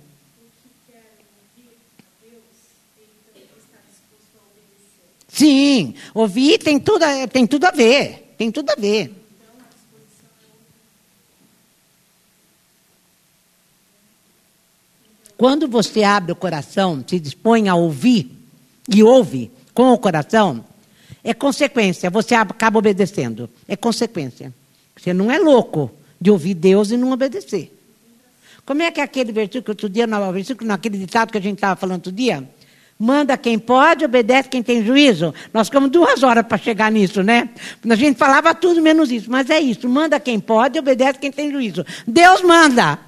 [5.40, 8.34] Sim, ouvir tem tudo, tem tudo a ver.
[8.36, 9.10] Tem tudo a ver.
[15.38, 18.30] Quando você abre o coração, se dispõe a ouvir
[18.86, 20.62] e ouve com o coração,
[21.24, 23.48] é consequência, você acaba obedecendo.
[23.66, 24.52] É consequência.
[24.94, 27.74] Você não é louco de ouvir Deus e não obedecer.
[28.66, 32.00] Como é que é aquele versículo outro dia, naquele ditado que a gente estava falando
[32.00, 32.46] outro dia?
[33.02, 35.32] Manda quem pode, obedece quem tem juízo.
[35.54, 37.48] Nós ficamos duas horas para chegar nisso, né?
[37.88, 39.88] A gente falava tudo menos isso, mas é isso.
[39.88, 41.82] Manda quem pode, obedece quem tem juízo.
[42.06, 42.98] Deus manda.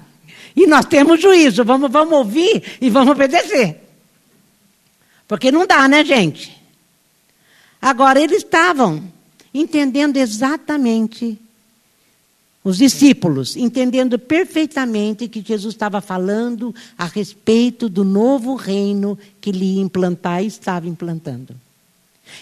[0.55, 1.63] E nós temos juízo.
[1.63, 3.81] Vamos, vamos ouvir e vamos obedecer.
[5.27, 6.59] Porque não dá, né, gente?
[7.79, 9.03] Agora, eles estavam
[9.53, 11.39] entendendo exatamente
[12.63, 19.79] os discípulos, entendendo perfeitamente que Jesus estava falando a respeito do novo reino que lhe
[19.79, 21.55] implantar e estava implantando.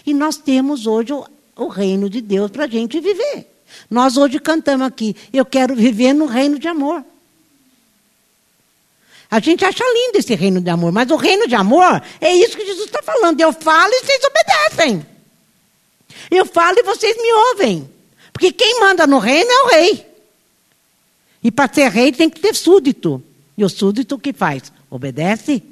[0.06, 3.48] E nós temos hoje o, o reino de Deus para a gente viver.
[3.90, 7.04] Nós hoje cantamos aqui, eu quero viver no reino de amor.
[9.28, 12.56] A gente acha lindo esse reino de amor, mas o reino de amor é isso
[12.56, 13.40] que Jesus está falando.
[13.40, 15.06] Eu falo e vocês obedecem.
[16.30, 17.90] Eu falo e vocês me ouvem.
[18.32, 20.11] Porque quem manda no reino é o rei.
[21.42, 23.22] E para ser rei tem que ter súdito.
[23.56, 24.72] E o súdito o que faz?
[24.90, 25.62] Obedece.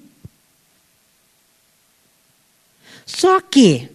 [3.06, 3.88] Só que,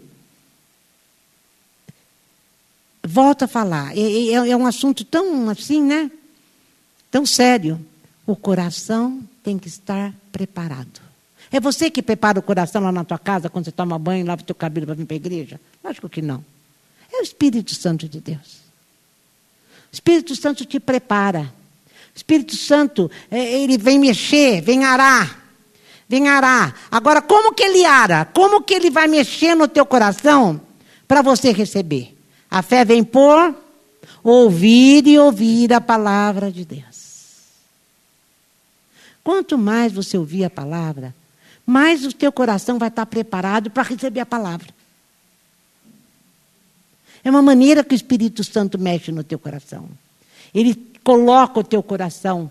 [3.04, 6.12] volta a falar, é, é, é um assunto tão assim, né?
[7.12, 7.84] Tão sério.
[8.26, 11.02] O coração tem que estar preparado.
[11.52, 14.42] É você que prepara o coração lá na tua casa quando você toma banho, lava
[14.42, 15.62] o teu cabelo para vir para a igreja?
[15.84, 16.44] Lógico que não.
[17.14, 18.66] É o Espírito Santo de Deus.
[19.92, 21.54] O Espírito Santo te prepara.
[22.16, 25.44] Espírito Santo, é, ele vem mexer, vem arar.
[26.08, 26.88] Vem arar.
[26.90, 28.26] Agora, como que ele ara?
[28.26, 30.62] Como que ele vai mexer no teu coração
[31.08, 32.16] para você receber?
[32.50, 33.54] A fé vem por
[34.24, 36.96] ouvir e ouvir a palavra de Deus.
[39.24, 41.14] Quanto mais você ouvir a palavra,
[41.66, 44.68] mais o teu coração vai estar preparado para receber a palavra.
[47.24, 49.90] É uma maneira que o Espírito Santo mexe no teu coração.
[50.54, 50.76] Ele
[51.06, 52.50] coloca o teu coração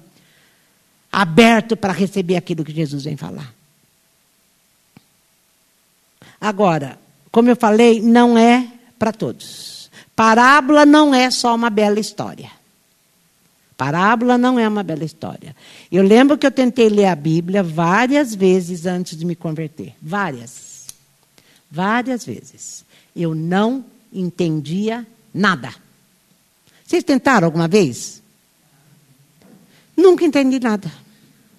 [1.11, 3.53] aberto para receber aquilo que Jesus vem falar.
[6.41, 6.97] Agora,
[7.33, 9.91] como eu falei, não é para todos.
[10.15, 12.51] Parábola não é só uma bela história.
[13.77, 15.57] Parábola não é uma bela história.
[15.91, 19.95] Eu lembro que eu tentei ler a Bíblia várias vezes antes de me converter.
[20.01, 20.87] Várias.
[21.69, 22.85] Várias vezes.
[23.17, 25.75] Eu não entendia nada.
[26.87, 28.23] Vocês tentaram alguma vez?
[29.97, 30.93] Nunca entendi nada.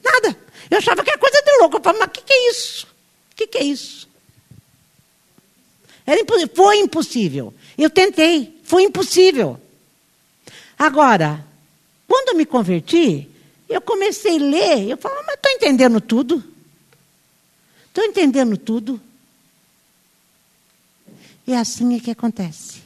[0.04, 0.38] Nada.
[0.70, 1.78] Eu achava que era coisa de louco.
[1.78, 2.88] Eu falava, mas o que, que é isso?
[3.32, 4.08] O que, que é isso?
[6.06, 6.56] Era impossível.
[6.56, 7.54] Foi impossível.
[7.78, 8.60] Eu tentei.
[8.64, 9.60] Foi impossível.
[10.78, 11.46] Agora,
[12.08, 13.30] quando eu me converti,
[13.68, 14.90] eu comecei a ler.
[14.90, 16.44] Eu falava, mas estou entendendo tudo.
[17.88, 19.02] Estou entendendo tudo.
[21.48, 22.84] E é assim é que acontece.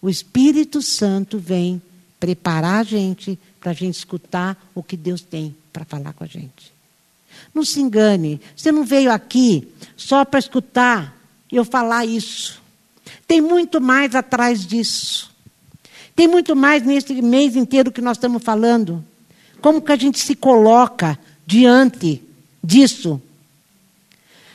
[0.00, 1.80] O Espírito Santo vem
[2.18, 6.26] preparar a gente para a gente escutar o que Deus tem para falar com a
[6.28, 6.72] gente.
[7.52, 11.16] Não se engane, você não veio aqui só para escutar
[11.50, 12.62] eu falar isso.
[13.26, 15.32] Tem muito mais atrás disso.
[16.14, 19.04] Tem muito mais nesse mês inteiro que nós estamos falando.
[19.60, 22.22] Como que a gente se coloca diante
[22.62, 23.20] disso?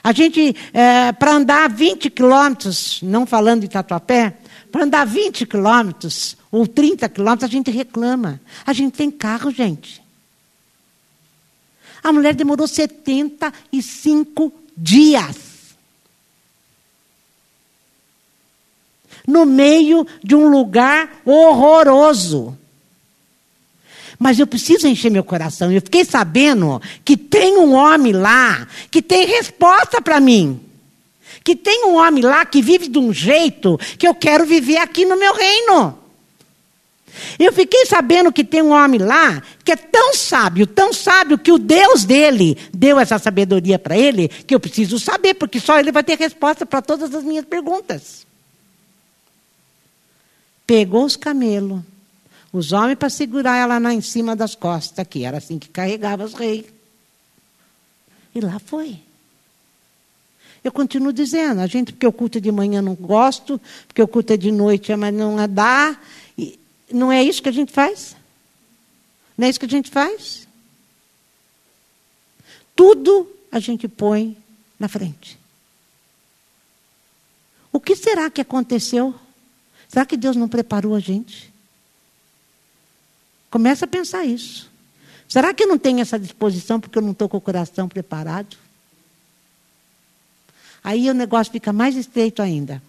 [0.02, 4.38] A gente, é, para andar 20 quilômetros, não falando de Tatuapé,
[4.72, 8.42] para andar 20 quilômetros ou 30 quilômetros, a gente reclama.
[8.66, 10.02] A gente tem carro, gente.
[12.04, 15.38] A mulher demorou 75 dias.
[19.26, 22.58] No meio de um lugar horroroso.
[24.20, 25.72] Mas eu preciso encher meu coração.
[25.72, 30.60] Eu fiquei sabendo que tem um homem lá que tem resposta para mim
[31.44, 35.06] que tem um homem lá que vive de um jeito que eu quero viver aqui
[35.06, 36.01] no meu reino.
[37.38, 41.52] Eu fiquei sabendo que tem um homem lá que é tão sábio, tão sábio, que
[41.52, 45.92] o Deus dele deu essa sabedoria para ele, que eu preciso saber, porque só ele
[45.92, 48.26] vai ter resposta para todas as minhas perguntas.
[50.66, 51.82] Pegou os camelos,
[52.54, 56.24] os homens para segurar ela lá em cima das costas, que era assim que carregava
[56.24, 56.66] os reis.
[58.34, 59.00] E lá foi.
[60.64, 64.38] Eu continuo dizendo, a gente, porque o culto de manhã não gosto, porque o culto
[64.38, 65.98] de noite, mas não dá.
[66.94, 68.16] Não é isso que a gente faz?
[69.38, 70.48] Não é isso que a gente faz?
[72.76, 74.38] Tudo a gente põe
[74.80, 75.40] na frente.
[77.72, 79.16] O que será que aconteceu?
[79.88, 81.52] Será que Deus não preparou a gente?
[83.50, 84.72] Começa a pensar isso.
[85.28, 88.58] Será que eu não tenho essa disposição porque eu não estou com o coração preparado?
[90.84, 92.82] Aí o negócio fica mais estreito ainda.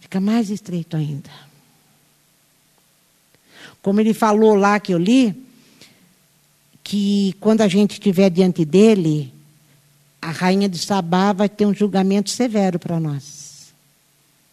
[0.00, 1.47] Fica mais estreito ainda.
[3.88, 5.34] Como ele falou lá que eu li,
[6.84, 9.32] que quando a gente estiver diante dele,
[10.20, 13.72] a rainha de Sabá vai ter um julgamento severo para nós.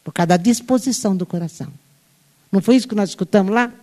[0.06, 1.68] Por causa da disposição do coração.
[2.50, 3.74] Não foi isso que nós escutamos lá?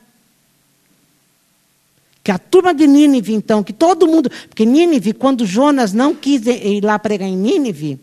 [2.25, 4.31] Que a turma de Nínive, então, que todo mundo.
[4.49, 8.01] Porque Nínive, quando Jonas não quis ir lá pregar em Nínive,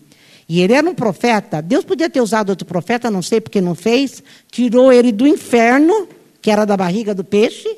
[0.47, 3.73] e ele era um profeta, Deus podia ter usado outro profeta, não sei porque não
[3.73, 4.21] fez,
[4.51, 6.07] tirou ele do inferno,
[6.41, 7.77] que era da barriga do peixe,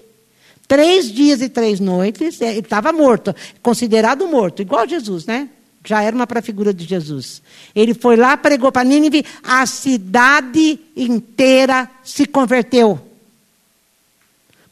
[0.67, 5.49] três dias e três noites, ele estava morto, considerado morto, igual Jesus, né?
[5.83, 7.41] Já era uma prefigura de Jesus.
[7.75, 13.01] Ele foi lá, pregou para Nínive, a cidade inteira se converteu.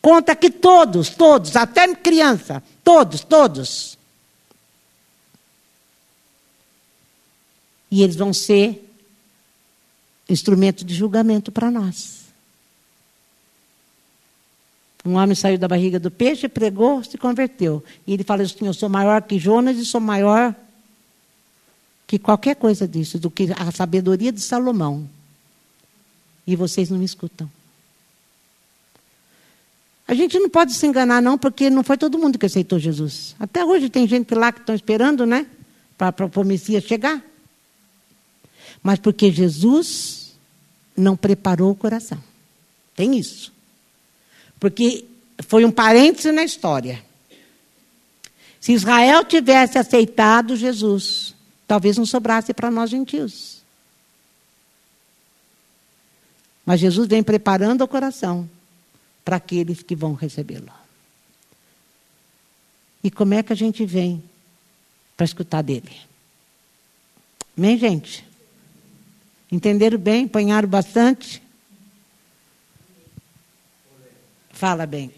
[0.01, 3.97] Conta que todos, todos, até criança, todos, todos.
[7.91, 8.87] E eles vão ser
[10.29, 12.18] instrumento de julgamento para nós.
[15.05, 17.83] Um homem saiu da barriga do peixe, pregou, se converteu.
[18.05, 20.53] E ele fala assim: Eu sou maior que Jonas e sou maior
[22.05, 25.07] que qualquer coisa disso, do que a sabedoria de Salomão.
[26.45, 27.49] E vocês não me escutam.
[30.07, 33.35] A gente não pode se enganar, não, porque não foi todo mundo que aceitou Jesus.
[33.39, 35.45] Até hoje tem gente lá que estão esperando, né?
[35.95, 37.23] Para o Messias chegar.
[38.81, 40.35] Mas porque Jesus
[40.97, 42.17] não preparou o coração.
[42.95, 43.53] Tem isso.
[44.59, 45.05] Porque
[45.47, 47.03] foi um parêntese na história.
[48.59, 51.33] Se Israel tivesse aceitado Jesus,
[51.65, 53.59] talvez não sobrasse para nós gentios.
[56.65, 58.49] Mas Jesus vem preparando o coração
[59.23, 60.71] para aqueles que vão recebê-lo.
[63.03, 64.21] E como é que a gente vem
[65.15, 65.95] para escutar dele?
[67.57, 68.25] Amém, gente?
[69.51, 70.25] Entenderam bem?
[70.25, 71.41] Apanharam bastante?
[74.59, 75.09] Fala bem.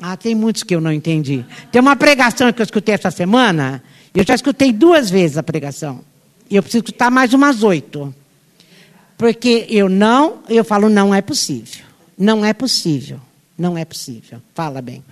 [0.00, 1.44] Ah, tem muitos que eu não entendi.
[1.70, 3.82] Tem uma pregação que eu escutei essa semana.
[4.14, 6.02] Eu já escutei duas vezes a pregação.
[6.48, 8.14] E eu preciso escutar mais umas oito.
[9.18, 11.84] Porque eu não, eu falo, não é possível.
[12.16, 13.20] Não é possível.
[13.58, 14.40] Não é possível.
[14.54, 15.04] Fala bem.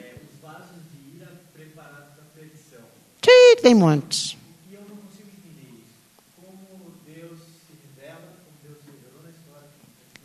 [0.00, 2.80] É, os vasos de ira preparados para a perdição.
[3.24, 4.36] Sim, tem muitos.
[4.70, 5.98] E eu não consigo entender isso.
[6.36, 9.68] Como Deus se revela, como Deus se revelou na história,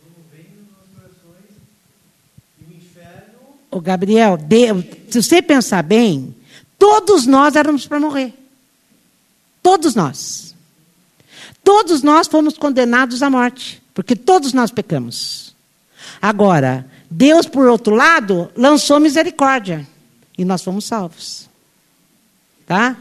[0.06, 1.50] não vem nos corações
[2.60, 3.58] e o inferno.
[3.72, 6.34] Ô Gabriel, Deus, se você pensar bem,
[6.78, 8.32] todos nós éramos para morrer.
[9.62, 10.54] Todos nós.
[11.62, 15.54] Todos nós fomos condenados à morte, porque todos nós pecamos.
[16.20, 19.86] Agora, Deus, por outro lado, lançou misericórdia
[20.38, 21.50] e nós fomos salvos.
[22.66, 22.96] Tá?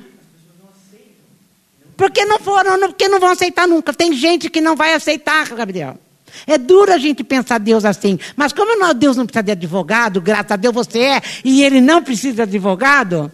[1.95, 3.93] Porque não foram, porque não vão aceitar nunca.
[3.93, 5.97] Tem gente que não vai aceitar, Gabriel.
[6.45, 8.19] É duro a gente pensar Deus assim.
[8.35, 11.79] Mas como não, Deus não precisa de advogado, graças a Deus você é, e ele
[11.79, 13.31] não precisa de advogado,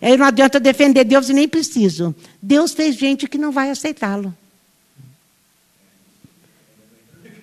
[0.00, 2.14] aí não adianta defender Deus e nem preciso.
[2.40, 4.34] Deus fez gente que não vai aceitá-lo.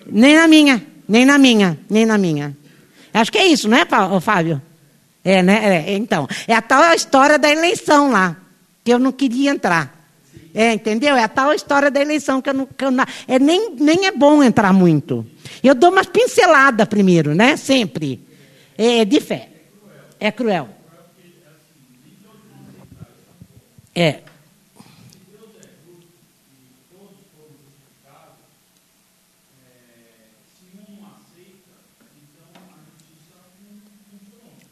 [0.06, 2.56] Nem na minha, nem na minha, nem na minha.
[3.12, 3.86] Acho que é isso, não é,
[4.20, 4.60] Fábio?
[5.24, 5.86] É, né?
[5.86, 8.36] É, então, é a tal história da eleição lá,
[8.84, 9.93] que eu não queria entrar.
[10.54, 11.16] É, entendeu?
[11.16, 12.66] É a tal história da eleição que eu não.
[12.66, 15.26] Que eu não é, nem, nem é bom entrar muito.
[15.62, 17.56] Eu dou umas pinceladas primeiro, né?
[17.56, 18.24] Sempre.
[18.78, 19.48] É, é de fé.
[20.20, 20.68] É cruel.
[23.92, 24.20] É.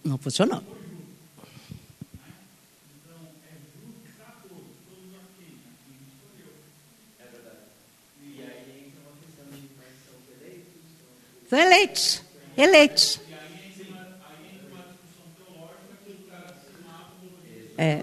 [0.05, 0.72] Não funcionou.
[11.53, 12.23] São eleitos.
[12.57, 13.21] Eleitos.
[17.77, 18.03] É.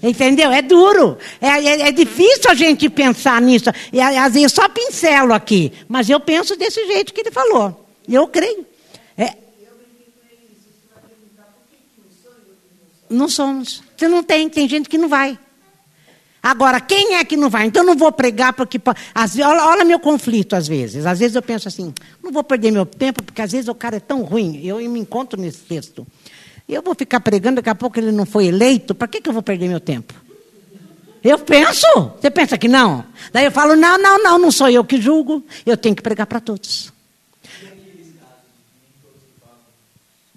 [0.00, 0.52] Entendeu?
[0.52, 1.18] É duro.
[1.40, 3.70] É, é, é, difícil a gente pensar nisso.
[3.92, 5.72] E, às vezes só pincelo aqui.
[5.88, 7.84] Mas eu penso desse jeito que ele falou.
[8.08, 8.64] Eu creio.
[9.18, 9.34] É.
[13.10, 13.82] Não somos.
[13.96, 15.36] Você não tem, tem gente que não vai.
[16.46, 17.66] Agora, quem é que não vai?
[17.66, 18.80] Então, eu não vou pregar porque.
[19.12, 21.04] Às, olha, olha meu conflito, às vezes.
[21.04, 21.92] Às vezes eu penso assim:
[22.22, 24.64] não vou perder meu tempo, porque às vezes o cara é tão ruim.
[24.64, 26.06] Eu, eu me encontro nesse texto.
[26.68, 29.32] Eu vou ficar pregando, daqui a pouco ele não foi eleito, para que, que eu
[29.32, 30.14] vou perder meu tempo?
[31.24, 31.84] Eu penso.
[32.20, 33.04] Você pensa que não?
[33.32, 35.44] Daí eu falo: não, não, não, não sou eu que julgo.
[35.66, 36.92] Eu tenho que pregar para todos.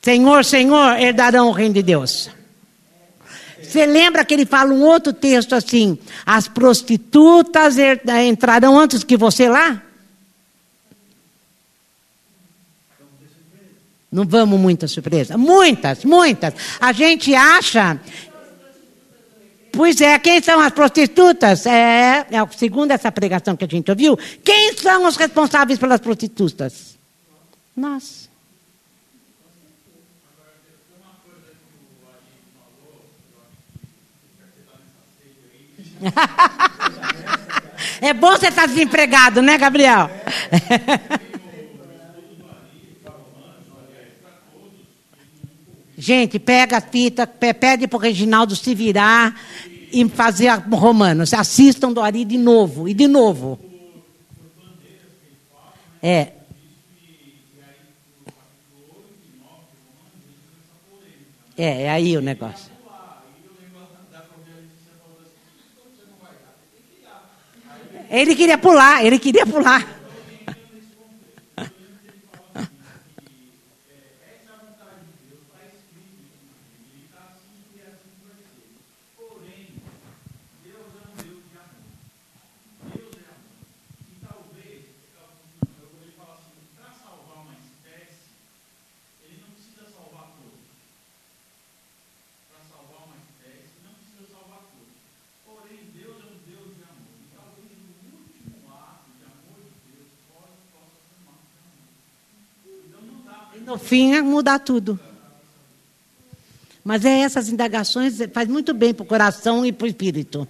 [0.02, 2.32] Senhor, Senhor, herdarão o reino de Deus.
[3.70, 7.76] Você lembra que ele fala um outro texto assim: as prostitutas
[8.28, 9.84] entrarão antes que você lá?
[14.12, 15.38] Não vamos muitas surpresas?
[15.38, 16.56] Muitas, muitas.
[16.82, 18.00] A gente acha.
[19.72, 21.68] Pois é, quem são as prostitutas?
[21.68, 26.98] É, é, segundo essa pregação que a gente ouviu, quem são os responsáveis pelas prostitutas?
[27.78, 28.29] Nós.
[38.02, 40.10] é bom você estar desempregado, né, Gabriel?
[45.98, 49.38] Gente, pega a fita, pede para o Reginaldo se virar
[49.92, 51.34] e fazer Romanos.
[51.34, 53.60] Assistam do Ari de novo, e de novo.
[56.02, 56.32] É.
[61.58, 62.79] É, é aí o negócio.
[68.10, 69.99] Ele queria pular, ele queria pular.
[103.70, 105.00] No fim é mudar tudo.
[106.84, 110.48] Mas é essas indagações faz muito bem para o coração e para o espírito.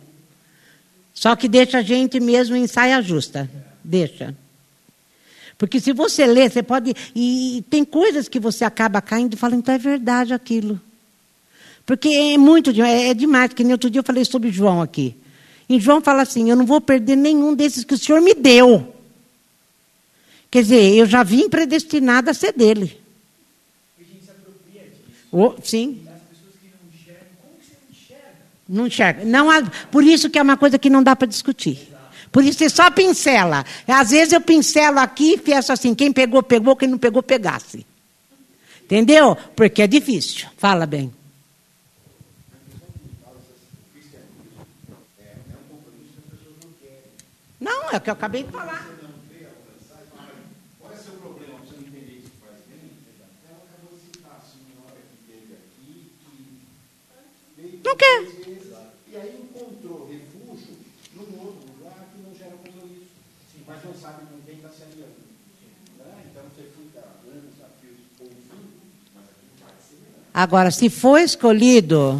[1.13, 3.49] Só que deixa a gente mesmo em saia justa.
[3.83, 4.33] Deixa.
[5.57, 6.95] Porque se você lê, você pode.
[7.13, 10.79] E tem coisas que você acaba caindo e fala, então é verdade aquilo.
[11.85, 15.13] Porque é muito é, é demais, que nem outro dia eu falei sobre João aqui.
[15.67, 18.95] E João fala assim: eu não vou perder nenhum desses que o Senhor me deu.
[20.49, 23.08] Quer dizer, eu já vim predestinado a ser dele.
[25.31, 26.05] Oh, sim.
[28.67, 29.25] Não enxerga.
[29.25, 31.89] Não há, por isso que é uma coisa que não dá para discutir.
[32.31, 33.65] Por isso você só pincela.
[33.87, 37.85] Às vezes eu pincelo aqui e peço assim: quem pegou, pegou, quem não pegou, pegasse.
[38.83, 39.35] Entendeu?
[39.55, 40.47] Porque é difícil.
[40.57, 41.13] Fala bem.
[47.59, 48.88] Não, é o que eu acabei de falar.
[57.89, 58.21] Não quer.
[59.07, 60.77] E aí encontrou refúgio
[61.15, 63.07] num outro lugar que não gera compromisso.
[63.65, 65.15] Mas não sabe com quem está se aliando.
[65.97, 66.25] Né?
[66.29, 67.69] Então você fica anos a
[68.19, 68.69] ouvindo,
[69.15, 69.97] mas aquilo vai ser
[70.31, 72.19] Agora, se for escolhido,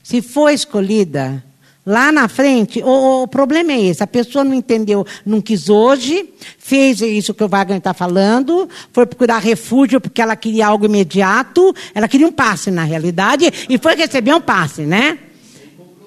[0.00, 1.44] se for escolhida,
[1.84, 6.28] Lá na frente, o, o, problema é esse: a pessoa não entendeu, não quis hoje,
[6.58, 11.74] fez isso que o Wagner está falando, foi procurar refúgio porque ela queria algo imediato,
[11.94, 15.18] ela queria um passe na realidade, e foi receber um passe, né?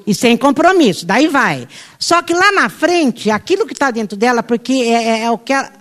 [0.06, 1.68] E sem compromisso, daí vai.
[1.98, 5.38] Só que lá na frente, aquilo que está dentro dela, porque é, é, é o
[5.38, 5.72] que ela.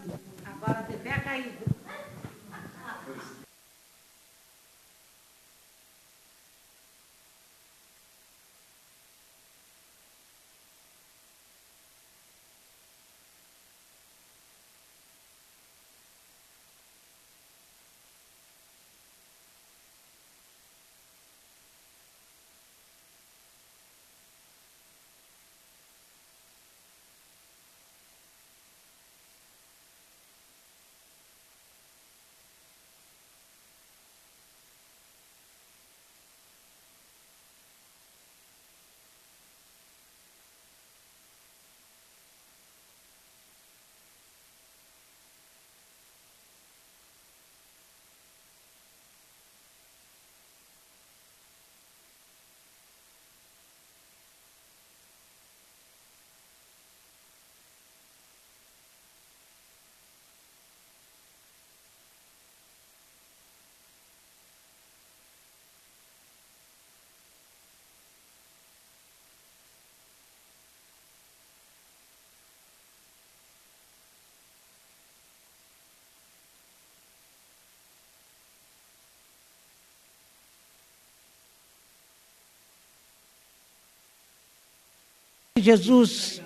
[85.62, 86.42] Jesus.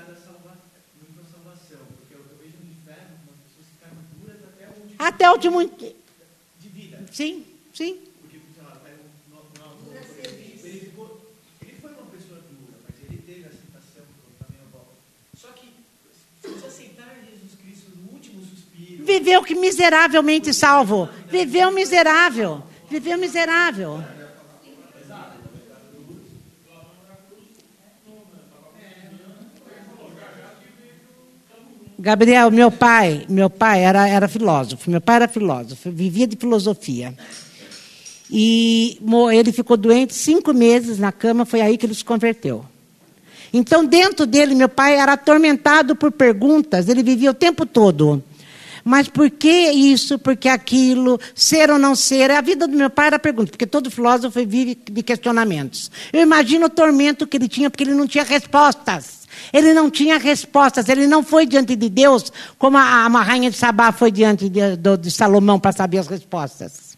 [4.98, 5.70] Até o último.
[7.12, 7.44] Sim,
[7.74, 7.98] sim.
[18.98, 21.08] Viveu que miseravelmente salvo.
[21.30, 22.62] Viveu miserável.
[22.90, 24.02] Viveu miserável.
[31.98, 34.90] Gabriel, meu pai, meu pai era, era filósofo.
[34.90, 37.14] Meu pai era filósofo, vivia de filosofia.
[38.30, 38.98] E
[39.32, 42.64] ele ficou doente cinco meses na cama, foi aí que ele se converteu.
[43.52, 48.22] Então, dentro dele, meu pai era atormentado por perguntas, ele vivia o tempo todo.
[48.84, 52.30] Mas por que isso, por que aquilo, ser ou não ser?
[52.30, 55.90] A vida do meu pai era pergunta, porque todo filósofo vive de questionamentos.
[56.12, 59.15] Eu imagino o tormento que ele tinha, porque ele não tinha respostas.
[59.52, 63.56] Ele não tinha respostas, ele não foi diante de Deus como a, a rainha de
[63.56, 66.96] Sabá foi diante de, de, de Salomão para saber as respostas.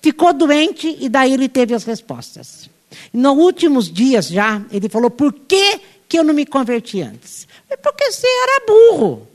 [0.00, 2.68] Ficou doente e daí ele teve as respostas.
[3.12, 7.46] Nos últimos dias já, ele falou: por que, que eu não me converti antes?
[7.82, 9.28] Porque você era burro.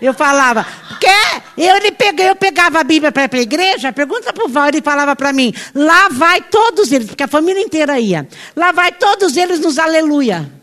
[0.00, 0.64] Eu falava,
[1.00, 1.42] quer?
[1.56, 4.80] Eu, ele peguei, eu pegava a Bíblia para a igreja, pergunta para o Val, ele
[4.80, 8.28] falava para mim, lá vai todos eles, porque a família inteira ia.
[8.54, 10.57] Lá vai todos eles nos aleluia.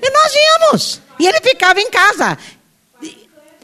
[0.00, 1.00] E nós íamos.
[1.18, 2.38] E ele ficava em casa.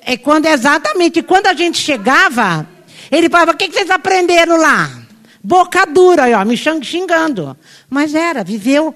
[0.01, 2.66] É quando exatamente, quando a gente chegava,
[3.11, 4.91] ele falava, o que, vocês aprenderam lá?
[5.43, 7.57] Boca dura, ó, me xingando.
[7.89, 8.95] Mas era, viveu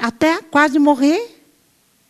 [0.00, 1.38] até quase morrer.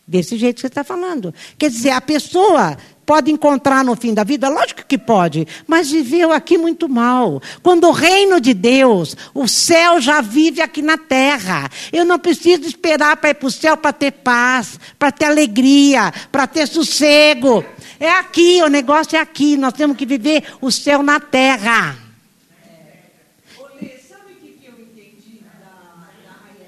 [0.04, 1.32] Desse jeito que você está falando.
[1.56, 2.76] Quer dizer, a pessoa
[3.12, 4.48] pode encontrar no fim da vida?
[4.48, 7.42] Lógico que pode, mas viveu aqui muito mal.
[7.62, 11.70] Quando o reino de Deus, o céu já vive aqui na terra.
[11.92, 16.10] Eu não preciso esperar para ir para o céu para ter paz, para ter alegria,
[16.32, 17.62] para ter sossego.
[18.00, 19.58] É aqui, o negócio é aqui.
[19.58, 22.11] Nós temos que viver o céu na terra.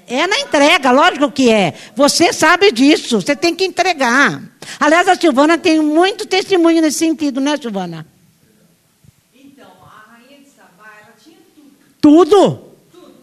[0.07, 1.73] É na entrega, lógico que é.
[1.95, 4.41] Você sabe disso, você tem que entregar.
[4.79, 8.05] Aliás, a Silvana tem muito testemunho nesse sentido, né, Silvana?
[9.33, 11.71] Então, a rainha de Sabá, ela tinha tudo.
[11.99, 12.57] Tudo?
[12.91, 13.13] Tudo.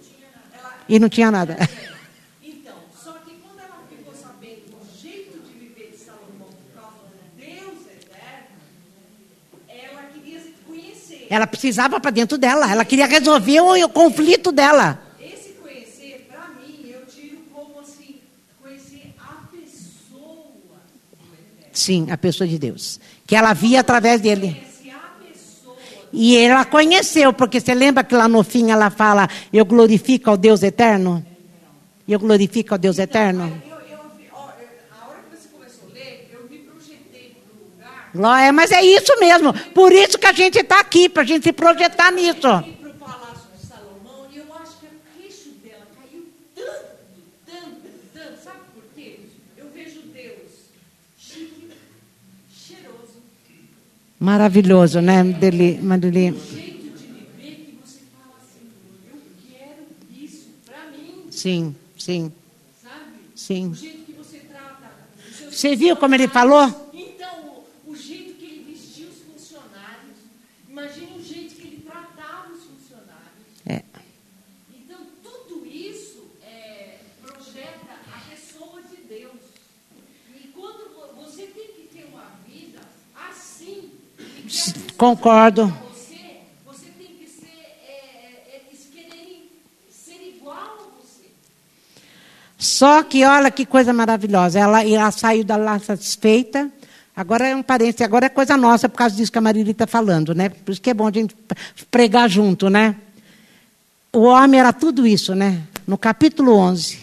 [0.59, 0.75] Ela...
[0.89, 1.57] E não tinha nada.
[2.43, 6.97] Então, só que quando ela ficou sabendo do jeito de viver de Salomão por causa
[6.97, 8.57] do Deus eterno,
[9.69, 11.27] ela queria se conhecer.
[11.31, 15.12] Ela precisava para dentro dela, ela queria resolver o, o conflito dela.
[21.73, 23.01] Sim, a pessoa de Deus.
[23.27, 24.63] Que ela via através dele.
[26.13, 30.37] E ela conheceu, porque você lembra que lá no fim ela fala: Eu glorifico ao
[30.37, 31.25] Deus eterno?
[32.07, 33.63] Eu glorifico ao Deus eterno?
[38.39, 39.55] É, mas é isso mesmo.
[39.71, 42.82] Por isso que a gente está aqui, para a gente se projetar nisso.
[54.23, 56.33] Maravilhoso, né, Deli, Madeli?
[61.29, 62.33] Sim, sim.
[62.81, 63.17] Sabe?
[63.35, 63.71] Sim.
[63.73, 64.93] O jeito que você trata.
[65.51, 66.67] Você viu como ele falou?
[66.95, 70.19] Então, o jeito que ele vestia os funcionários.
[70.71, 73.67] Imagine o jeito que ele tratava os funcionários.
[73.67, 73.83] É.
[74.73, 79.43] Então, tudo isso é, projeta a pessoa de Deus.
[80.41, 82.79] E quando você tem que ter uma vida
[83.17, 83.91] assim,
[84.43, 84.53] Concordo.
[84.53, 84.92] Você, você tem que ser, é, é, eles quererem ser igual a
[91.03, 91.21] você.
[92.57, 94.61] Só que olha que coisa maravilhosa.
[94.61, 96.71] Ela, ela saiu da lá satisfeita.
[97.17, 99.89] Agora é um parente, agora é coisa nossa por causa disso que a Marília está
[99.89, 100.51] falando, né?
[100.51, 101.35] Por isso que é bom a gente
[101.91, 102.95] pregar junto, né?
[104.13, 105.65] O homem era tudo isso, né?
[105.85, 107.01] No capítulo 11.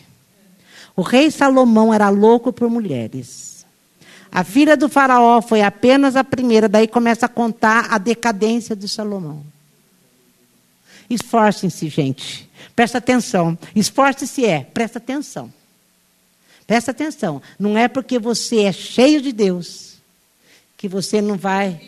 [0.95, 3.58] O rei Salomão era louco por mulheres.
[4.31, 8.87] A filha do faraó foi apenas a primeira, daí começa a contar a decadência de
[8.87, 9.43] Salomão.
[11.09, 12.49] Esforcem-se, gente.
[12.75, 13.57] Presta atenção.
[13.75, 15.51] Esforce-se é, presta atenção.
[16.67, 17.41] Presta atenção.
[17.57, 19.97] Não é porque você é cheio de Deus
[20.77, 21.81] que você não vai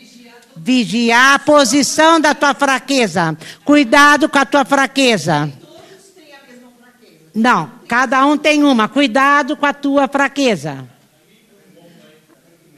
[0.56, 3.36] vigiar a posição da tua fraqueza.
[3.64, 5.50] Cuidado com a tua fraqueza.
[7.34, 8.88] Não, cada um tem uma.
[8.88, 10.86] Cuidado com a tua fraqueza.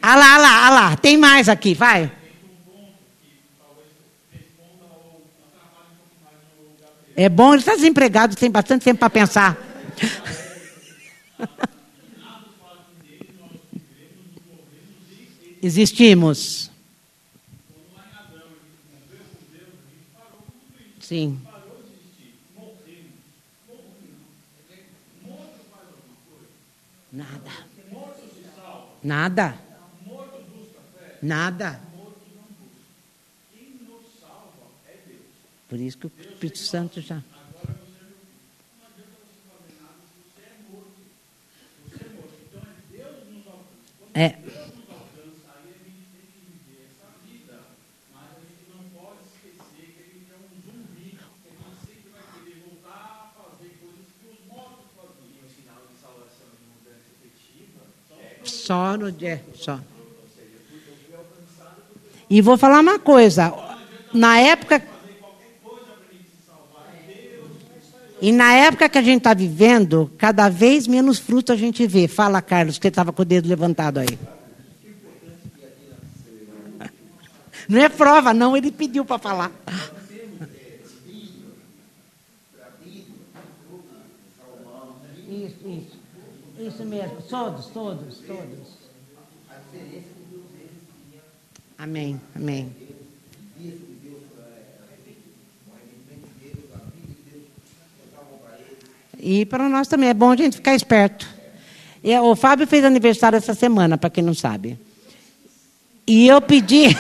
[0.07, 2.13] Ah lá, ah lá, ah lá, tem mais aqui, vai.
[7.17, 9.57] É bom, ele está desempregado, tem bastante tempo para pensar.
[15.63, 16.71] Existimos.
[21.01, 21.41] Sim.
[27.11, 27.51] Nada.
[29.03, 29.64] Nada.
[31.25, 31.81] Nada.
[35.71, 37.23] Por isso que o Espírito Santo já.
[44.13, 44.37] É.
[58.45, 59.81] Só no dia, só.
[62.29, 63.53] E vou falar uma coisa.
[64.13, 64.83] Na época.
[68.21, 72.09] E na época que a gente está vivendo, cada vez menos fruto a gente vê.
[72.09, 74.19] Fala, Carlos, que estava com o dedo levantado aí.
[77.69, 79.51] Não é prova, não, ele pediu para falar.
[85.29, 86.05] Isso, isso.
[86.59, 88.85] Isso mesmo, todos, todos, todos.
[91.85, 92.75] Amém, amém.
[99.21, 101.29] E para nós também é bom a gente ficar esperto.
[102.03, 104.79] E o Fábio fez aniversário essa semana, para quem não sabe.
[106.07, 106.87] E eu pedi.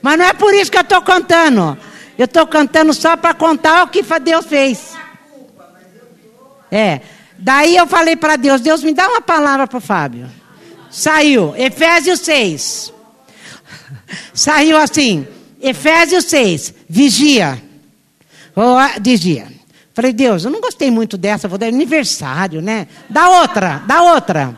[0.00, 1.76] Mas não é por isso que eu estou contando.
[2.16, 4.96] Eu estou cantando só para contar o que Deus fez.
[6.70, 7.00] É.
[7.36, 10.38] Daí eu falei para Deus: Deus, me dá uma palavra para o Fábio.
[10.90, 12.92] Saiu, Efésios 6.
[14.34, 15.26] Saiu assim,
[15.60, 17.62] Efésios 6, vigia.
[18.56, 19.48] Oh, vigia.
[19.94, 22.86] Falei, Deus, eu não gostei muito dessa, vou dar aniversário, né?
[23.08, 24.56] Dá outra, dá outra.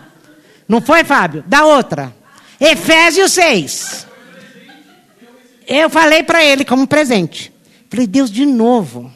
[0.69, 1.45] Não foi, Fábio?
[1.47, 2.15] Dá outra.
[2.61, 4.07] Efésios 6.
[5.67, 7.53] Eu falei para ele como presente.
[7.91, 9.13] Falei, Deus, de novo.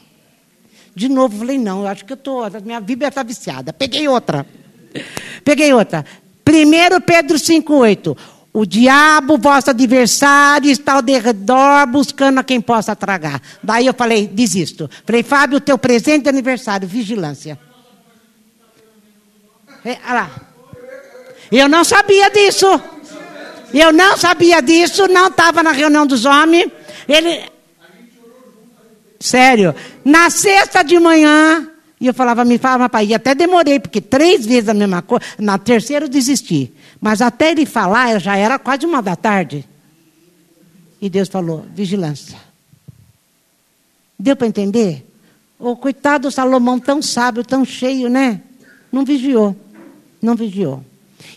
[0.94, 3.72] De novo, falei, não, eu acho que eu tô, minha Bíblia está viciada.
[3.72, 4.46] Peguei outra.
[5.44, 6.04] Peguei outra.
[6.48, 8.16] 1 Pedro 5,8.
[8.52, 13.42] O diabo, vosso adversário, está ao derredor buscando a quem possa tragar.
[13.62, 14.88] Daí eu falei, desisto.
[15.04, 17.58] Falei, Fábio, teu presente de aniversário, vigilância.
[19.84, 20.30] É, lá.
[21.52, 22.66] Eu não sabia disso.
[23.74, 26.70] Eu não sabia disso, não estava na reunião dos homens.
[27.06, 27.44] Ele.
[29.20, 29.74] Sério.
[30.04, 31.70] Na sexta de manhã,
[32.00, 35.24] e eu falava, me falava, pai, e até demorei, porque três vezes a mesma coisa.
[35.38, 36.72] Na terceira eu desisti.
[37.00, 39.66] Mas até ele falar, já era quase uma da tarde.
[41.00, 42.38] E Deus falou, vigilância.
[44.18, 45.06] Deu para entender?
[45.58, 48.42] O oh, coitado do Salomão, tão sábio, tão cheio, né?
[48.92, 49.56] Não vigiou.
[50.20, 50.84] Não vigiou.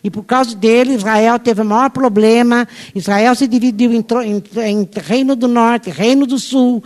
[0.03, 2.67] E por causa dele, Israel teve o maior problema.
[2.93, 6.83] Israel se dividiu em, em, em reino do norte, reino do sul.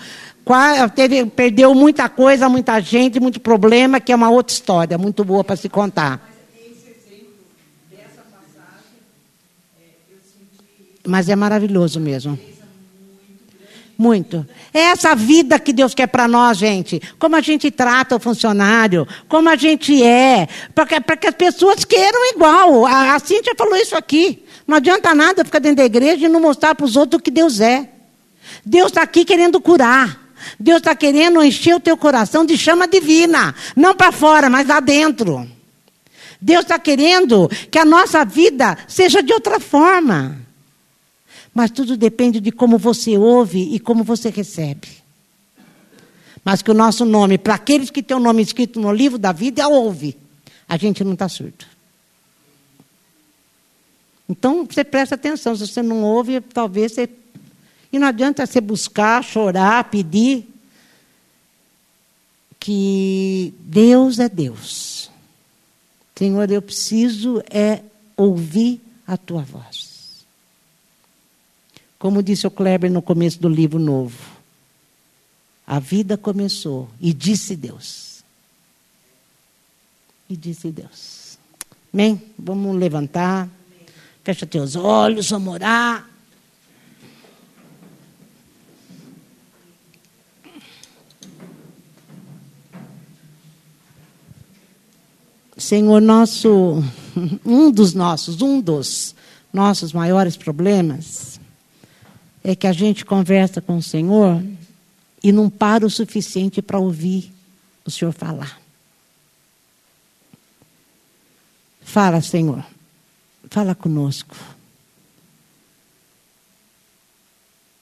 [0.93, 5.43] Teve, perdeu muita coisa, muita gente, muito problema, que é uma outra história, muito boa
[5.43, 6.29] para se contar.
[11.05, 12.37] Mas é maravilhoso mesmo.
[13.97, 14.45] Muito.
[14.73, 17.01] É essa vida que Deus quer para nós, gente.
[17.19, 22.31] Como a gente trata o funcionário, como a gente é, para que as pessoas queiram
[22.33, 22.85] igual.
[22.85, 24.43] A, a Cíntia falou isso aqui.
[24.65, 27.31] Não adianta nada ficar dentro da igreja e não mostrar para os outros o que
[27.31, 27.89] Deus é.
[28.65, 30.22] Deus está aqui querendo curar.
[30.59, 33.55] Deus está querendo encher o teu coração de chama divina.
[33.75, 35.47] Não para fora, mas lá dentro.
[36.39, 40.41] Deus está querendo que a nossa vida seja de outra forma.
[41.53, 44.87] Mas tudo depende de como você ouve e como você recebe.
[46.43, 49.31] Mas que o nosso nome, para aqueles que têm o nome escrito no livro da
[49.31, 50.17] vida, ouve.
[50.67, 51.65] A gente não está surdo.
[54.27, 55.55] Então, você presta atenção.
[55.55, 57.09] Se você não ouve, talvez você
[57.93, 60.49] e não adianta você buscar, chorar, pedir.
[62.59, 65.11] Que Deus é Deus.
[66.15, 67.83] Senhor, eu preciso é
[68.17, 70.25] ouvir a tua voz.
[71.99, 74.17] Como disse o Kleber no começo do livro novo.
[75.67, 78.23] A vida começou e disse Deus.
[80.27, 81.37] E disse Deus.
[81.93, 82.19] Amém?
[82.39, 83.47] Vamos levantar.
[84.23, 86.12] Fecha teus olhos, vamos orar.
[95.63, 96.83] Senhor, nosso,
[97.45, 99.15] um dos nossos, um dos
[99.51, 101.39] nossos maiores problemas
[102.43, 104.43] é que a gente conversa com o Senhor
[105.23, 107.31] e não para o suficiente para ouvir
[107.85, 108.59] o Senhor falar.
[111.81, 112.65] Fala, Senhor.
[113.49, 114.35] Fala conosco.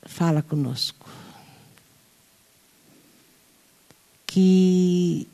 [0.04, 1.10] Fala conosco.
[4.28, 5.28] Que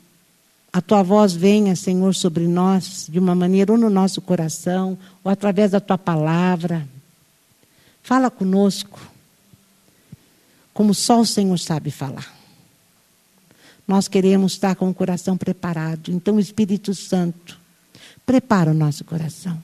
[0.78, 5.30] a tua voz venha, Senhor, sobre nós de uma maneira ou no nosso coração, ou
[5.30, 6.86] através da tua palavra.
[8.00, 9.00] Fala conosco,
[10.72, 12.32] como só o Senhor sabe falar.
[13.88, 16.12] Nós queremos estar com o coração preparado.
[16.12, 17.58] Então, Espírito Santo,
[18.24, 19.60] prepara o nosso coração.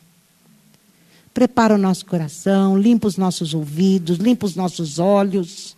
[1.33, 5.77] Prepara o nosso coração, limpa os nossos ouvidos, limpa os nossos olhos,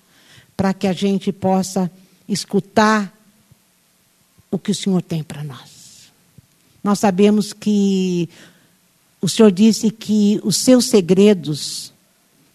[0.57, 1.91] para que a gente possa
[2.27, 3.15] escutar
[4.51, 6.11] o que o Senhor tem para nós.
[6.83, 8.29] Nós sabemos que
[9.21, 11.93] o Senhor disse que os seus segredos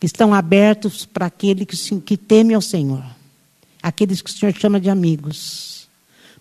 [0.02, 3.04] estão abertos para aquele que, que teme ao Senhor,
[3.82, 5.72] aqueles que o Senhor chama de amigos.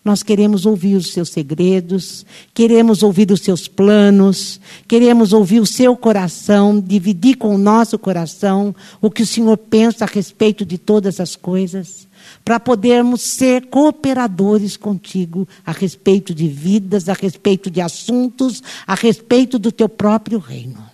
[0.02, 2.24] Nós queremos ouvir os seus segredos,
[2.54, 8.74] queremos ouvir os seus planos, queremos ouvir o seu coração, dividir com o nosso coração
[9.00, 12.08] o que o Senhor pensa a respeito de todas as coisas,
[12.44, 19.58] para podermos ser cooperadores contigo a respeito de vidas, a respeito de assuntos, a respeito
[19.58, 20.90] do teu próprio reino.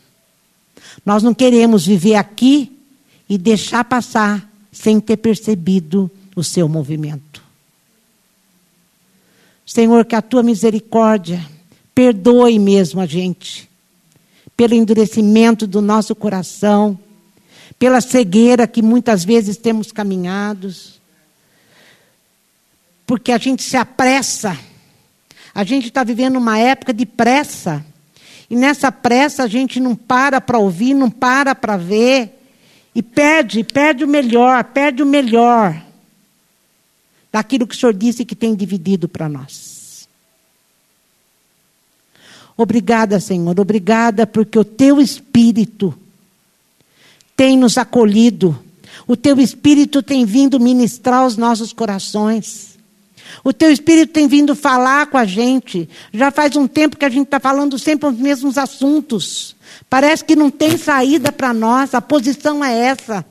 [1.04, 2.72] Nós não queremos viver aqui
[3.28, 7.42] e deixar passar sem ter percebido o seu movimento.
[9.64, 11.44] Senhor, que a tua misericórdia
[11.94, 13.68] perdoe mesmo a gente,
[14.56, 16.98] pelo endurecimento do nosso coração,
[17.78, 20.95] pela cegueira que muitas vezes temos caminhados,
[23.06, 24.58] porque a gente se apressa,
[25.54, 27.84] a gente está vivendo uma época de pressa,
[28.50, 32.32] e nessa pressa a gente não para para ouvir, não para para ver,
[32.94, 35.82] e perde, perde o melhor, perde o melhor
[37.30, 40.08] daquilo que o Senhor disse que tem dividido para nós.
[42.56, 45.96] Obrigada, Senhor, obrigada porque o teu Espírito
[47.36, 48.58] tem nos acolhido,
[49.06, 52.75] o teu Espírito tem vindo ministrar os nossos corações.
[53.44, 55.88] O teu Espírito tem vindo falar com a gente.
[56.12, 59.56] Já faz um tempo que a gente está falando sempre os mesmos assuntos.
[59.88, 63.24] Parece que não tem saída para nós, a posição é essa.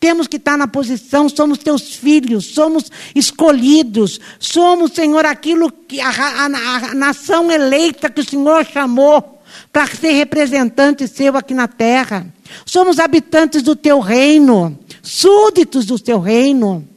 [0.00, 6.08] Temos que estar na posição, somos teus filhos, somos escolhidos, somos, Senhor, aquilo que a,
[6.08, 12.26] a, a nação eleita que o Senhor chamou para ser representante seu aqui na terra.
[12.64, 16.88] Somos habitantes do teu reino, súditos do teu reino.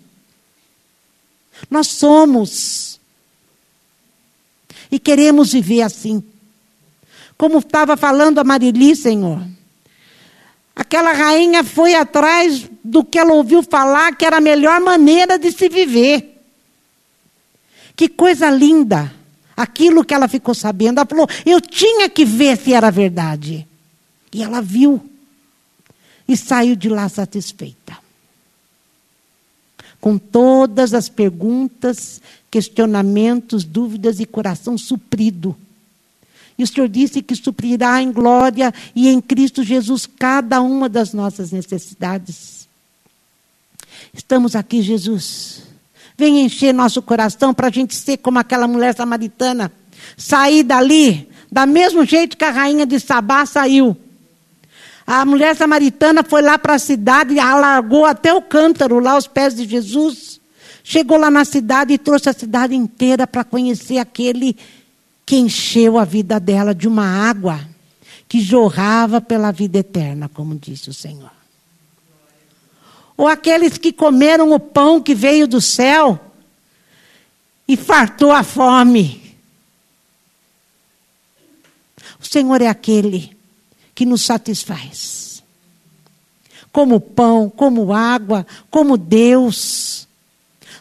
[1.70, 2.99] Nós somos.
[4.91, 6.24] E queremos viver assim.
[7.38, 9.41] Como estava falando a Marili, Senhor.
[10.76, 15.51] Aquela rainha foi atrás do que ela ouviu falar que era a melhor maneira de
[15.51, 16.41] se viver.
[17.95, 19.14] Que coisa linda!
[19.55, 20.97] Aquilo que ela ficou sabendo.
[20.99, 23.68] Ela falou: eu tinha que ver se era verdade.
[24.34, 24.99] E ela viu.
[26.28, 28.02] E saiu de lá satisfeita.
[30.03, 35.55] Com todas as perguntas, questionamentos, dúvidas e coração suprido.
[36.57, 41.13] E o Senhor disse que suprirá em glória e em Cristo Jesus cada uma das
[41.13, 42.67] nossas necessidades.
[44.13, 45.63] Estamos aqui, Jesus.
[46.17, 49.71] Vem encher nosso coração para a gente ser como aquela mulher samaritana.
[50.17, 53.95] Sair dali, da mesmo jeito que a rainha de Sabá saiu.
[55.05, 59.53] A mulher samaritana foi lá para a cidade, alargou até o cântaro, lá aos pés
[59.53, 60.39] de Jesus.
[60.83, 64.57] Chegou lá na cidade e trouxe a cidade inteira para conhecer aquele
[65.25, 67.59] que encheu a vida dela de uma água
[68.27, 71.31] que jorrava pela vida eterna, como disse o Senhor.
[73.15, 76.19] Ou aqueles que comeram o pão que veio do céu
[77.67, 79.37] e fartou a fome.
[82.19, 83.37] O Senhor é aquele
[83.95, 85.43] que nos satisfaz.
[86.71, 90.07] Como pão, como água, como Deus.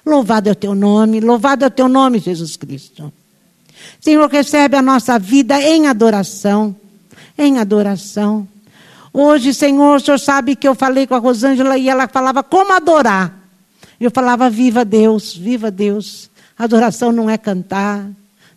[0.05, 3.13] Louvado é o teu nome, louvado é o teu nome, Jesus Cristo.
[4.01, 6.75] Senhor, recebe a nossa vida em adoração.
[7.37, 8.49] Em adoração.
[9.13, 12.73] Hoje, Senhor, o Senhor sabe que eu falei com a Rosângela e ela falava como
[12.73, 13.39] adorar.
[14.01, 16.31] Eu falava, viva Deus, viva Deus.
[16.59, 18.09] Adoração não é cantar,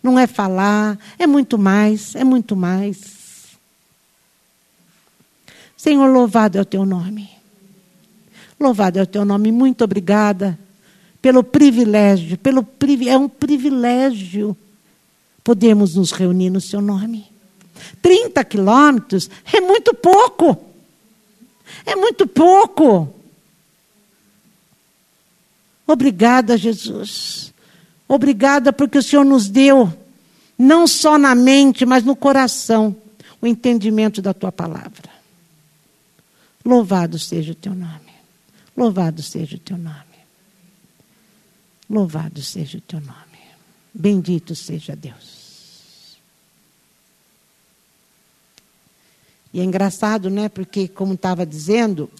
[0.02, 3.25] não é falar, é muito mais, é muito mais.
[5.76, 7.28] Senhor, louvado é o teu nome.
[8.58, 9.52] Louvado é o teu nome.
[9.52, 10.58] Muito obrigada
[11.20, 12.66] pelo privilégio, pelo
[13.08, 14.56] é um privilégio
[15.46, 17.24] podemos nos reunir no seu nome.
[18.02, 20.56] 30 quilômetros é muito pouco.
[21.84, 23.14] É muito pouco.
[25.86, 27.54] Obrigada, Jesus.
[28.08, 29.92] Obrigada porque o Senhor nos deu,
[30.58, 32.96] não só na mente, mas no coração,
[33.40, 35.15] o entendimento da tua palavra.
[36.66, 38.12] Louvado seja o teu nome.
[38.76, 40.04] Louvado seja o teu nome.
[41.88, 43.38] Louvado seja o teu nome.
[43.94, 46.16] Bendito seja Deus.
[49.54, 50.48] E é engraçado, né?
[50.48, 52.10] Porque, como estava dizendo,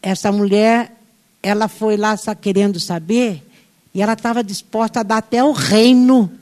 [0.00, 0.96] essa mulher,
[1.42, 3.44] ela foi lá querendo saber
[3.92, 6.32] e ela estava disposta a dar até o reino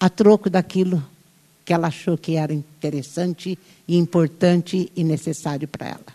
[0.00, 1.06] a troco daquilo
[1.68, 6.06] que ela achou que era interessante e importante e necessário para ela.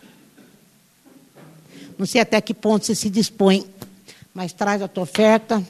[1.96, 3.64] Não sei até que ponto você se dispõe,
[4.34, 5.62] mas traz a tua oferta,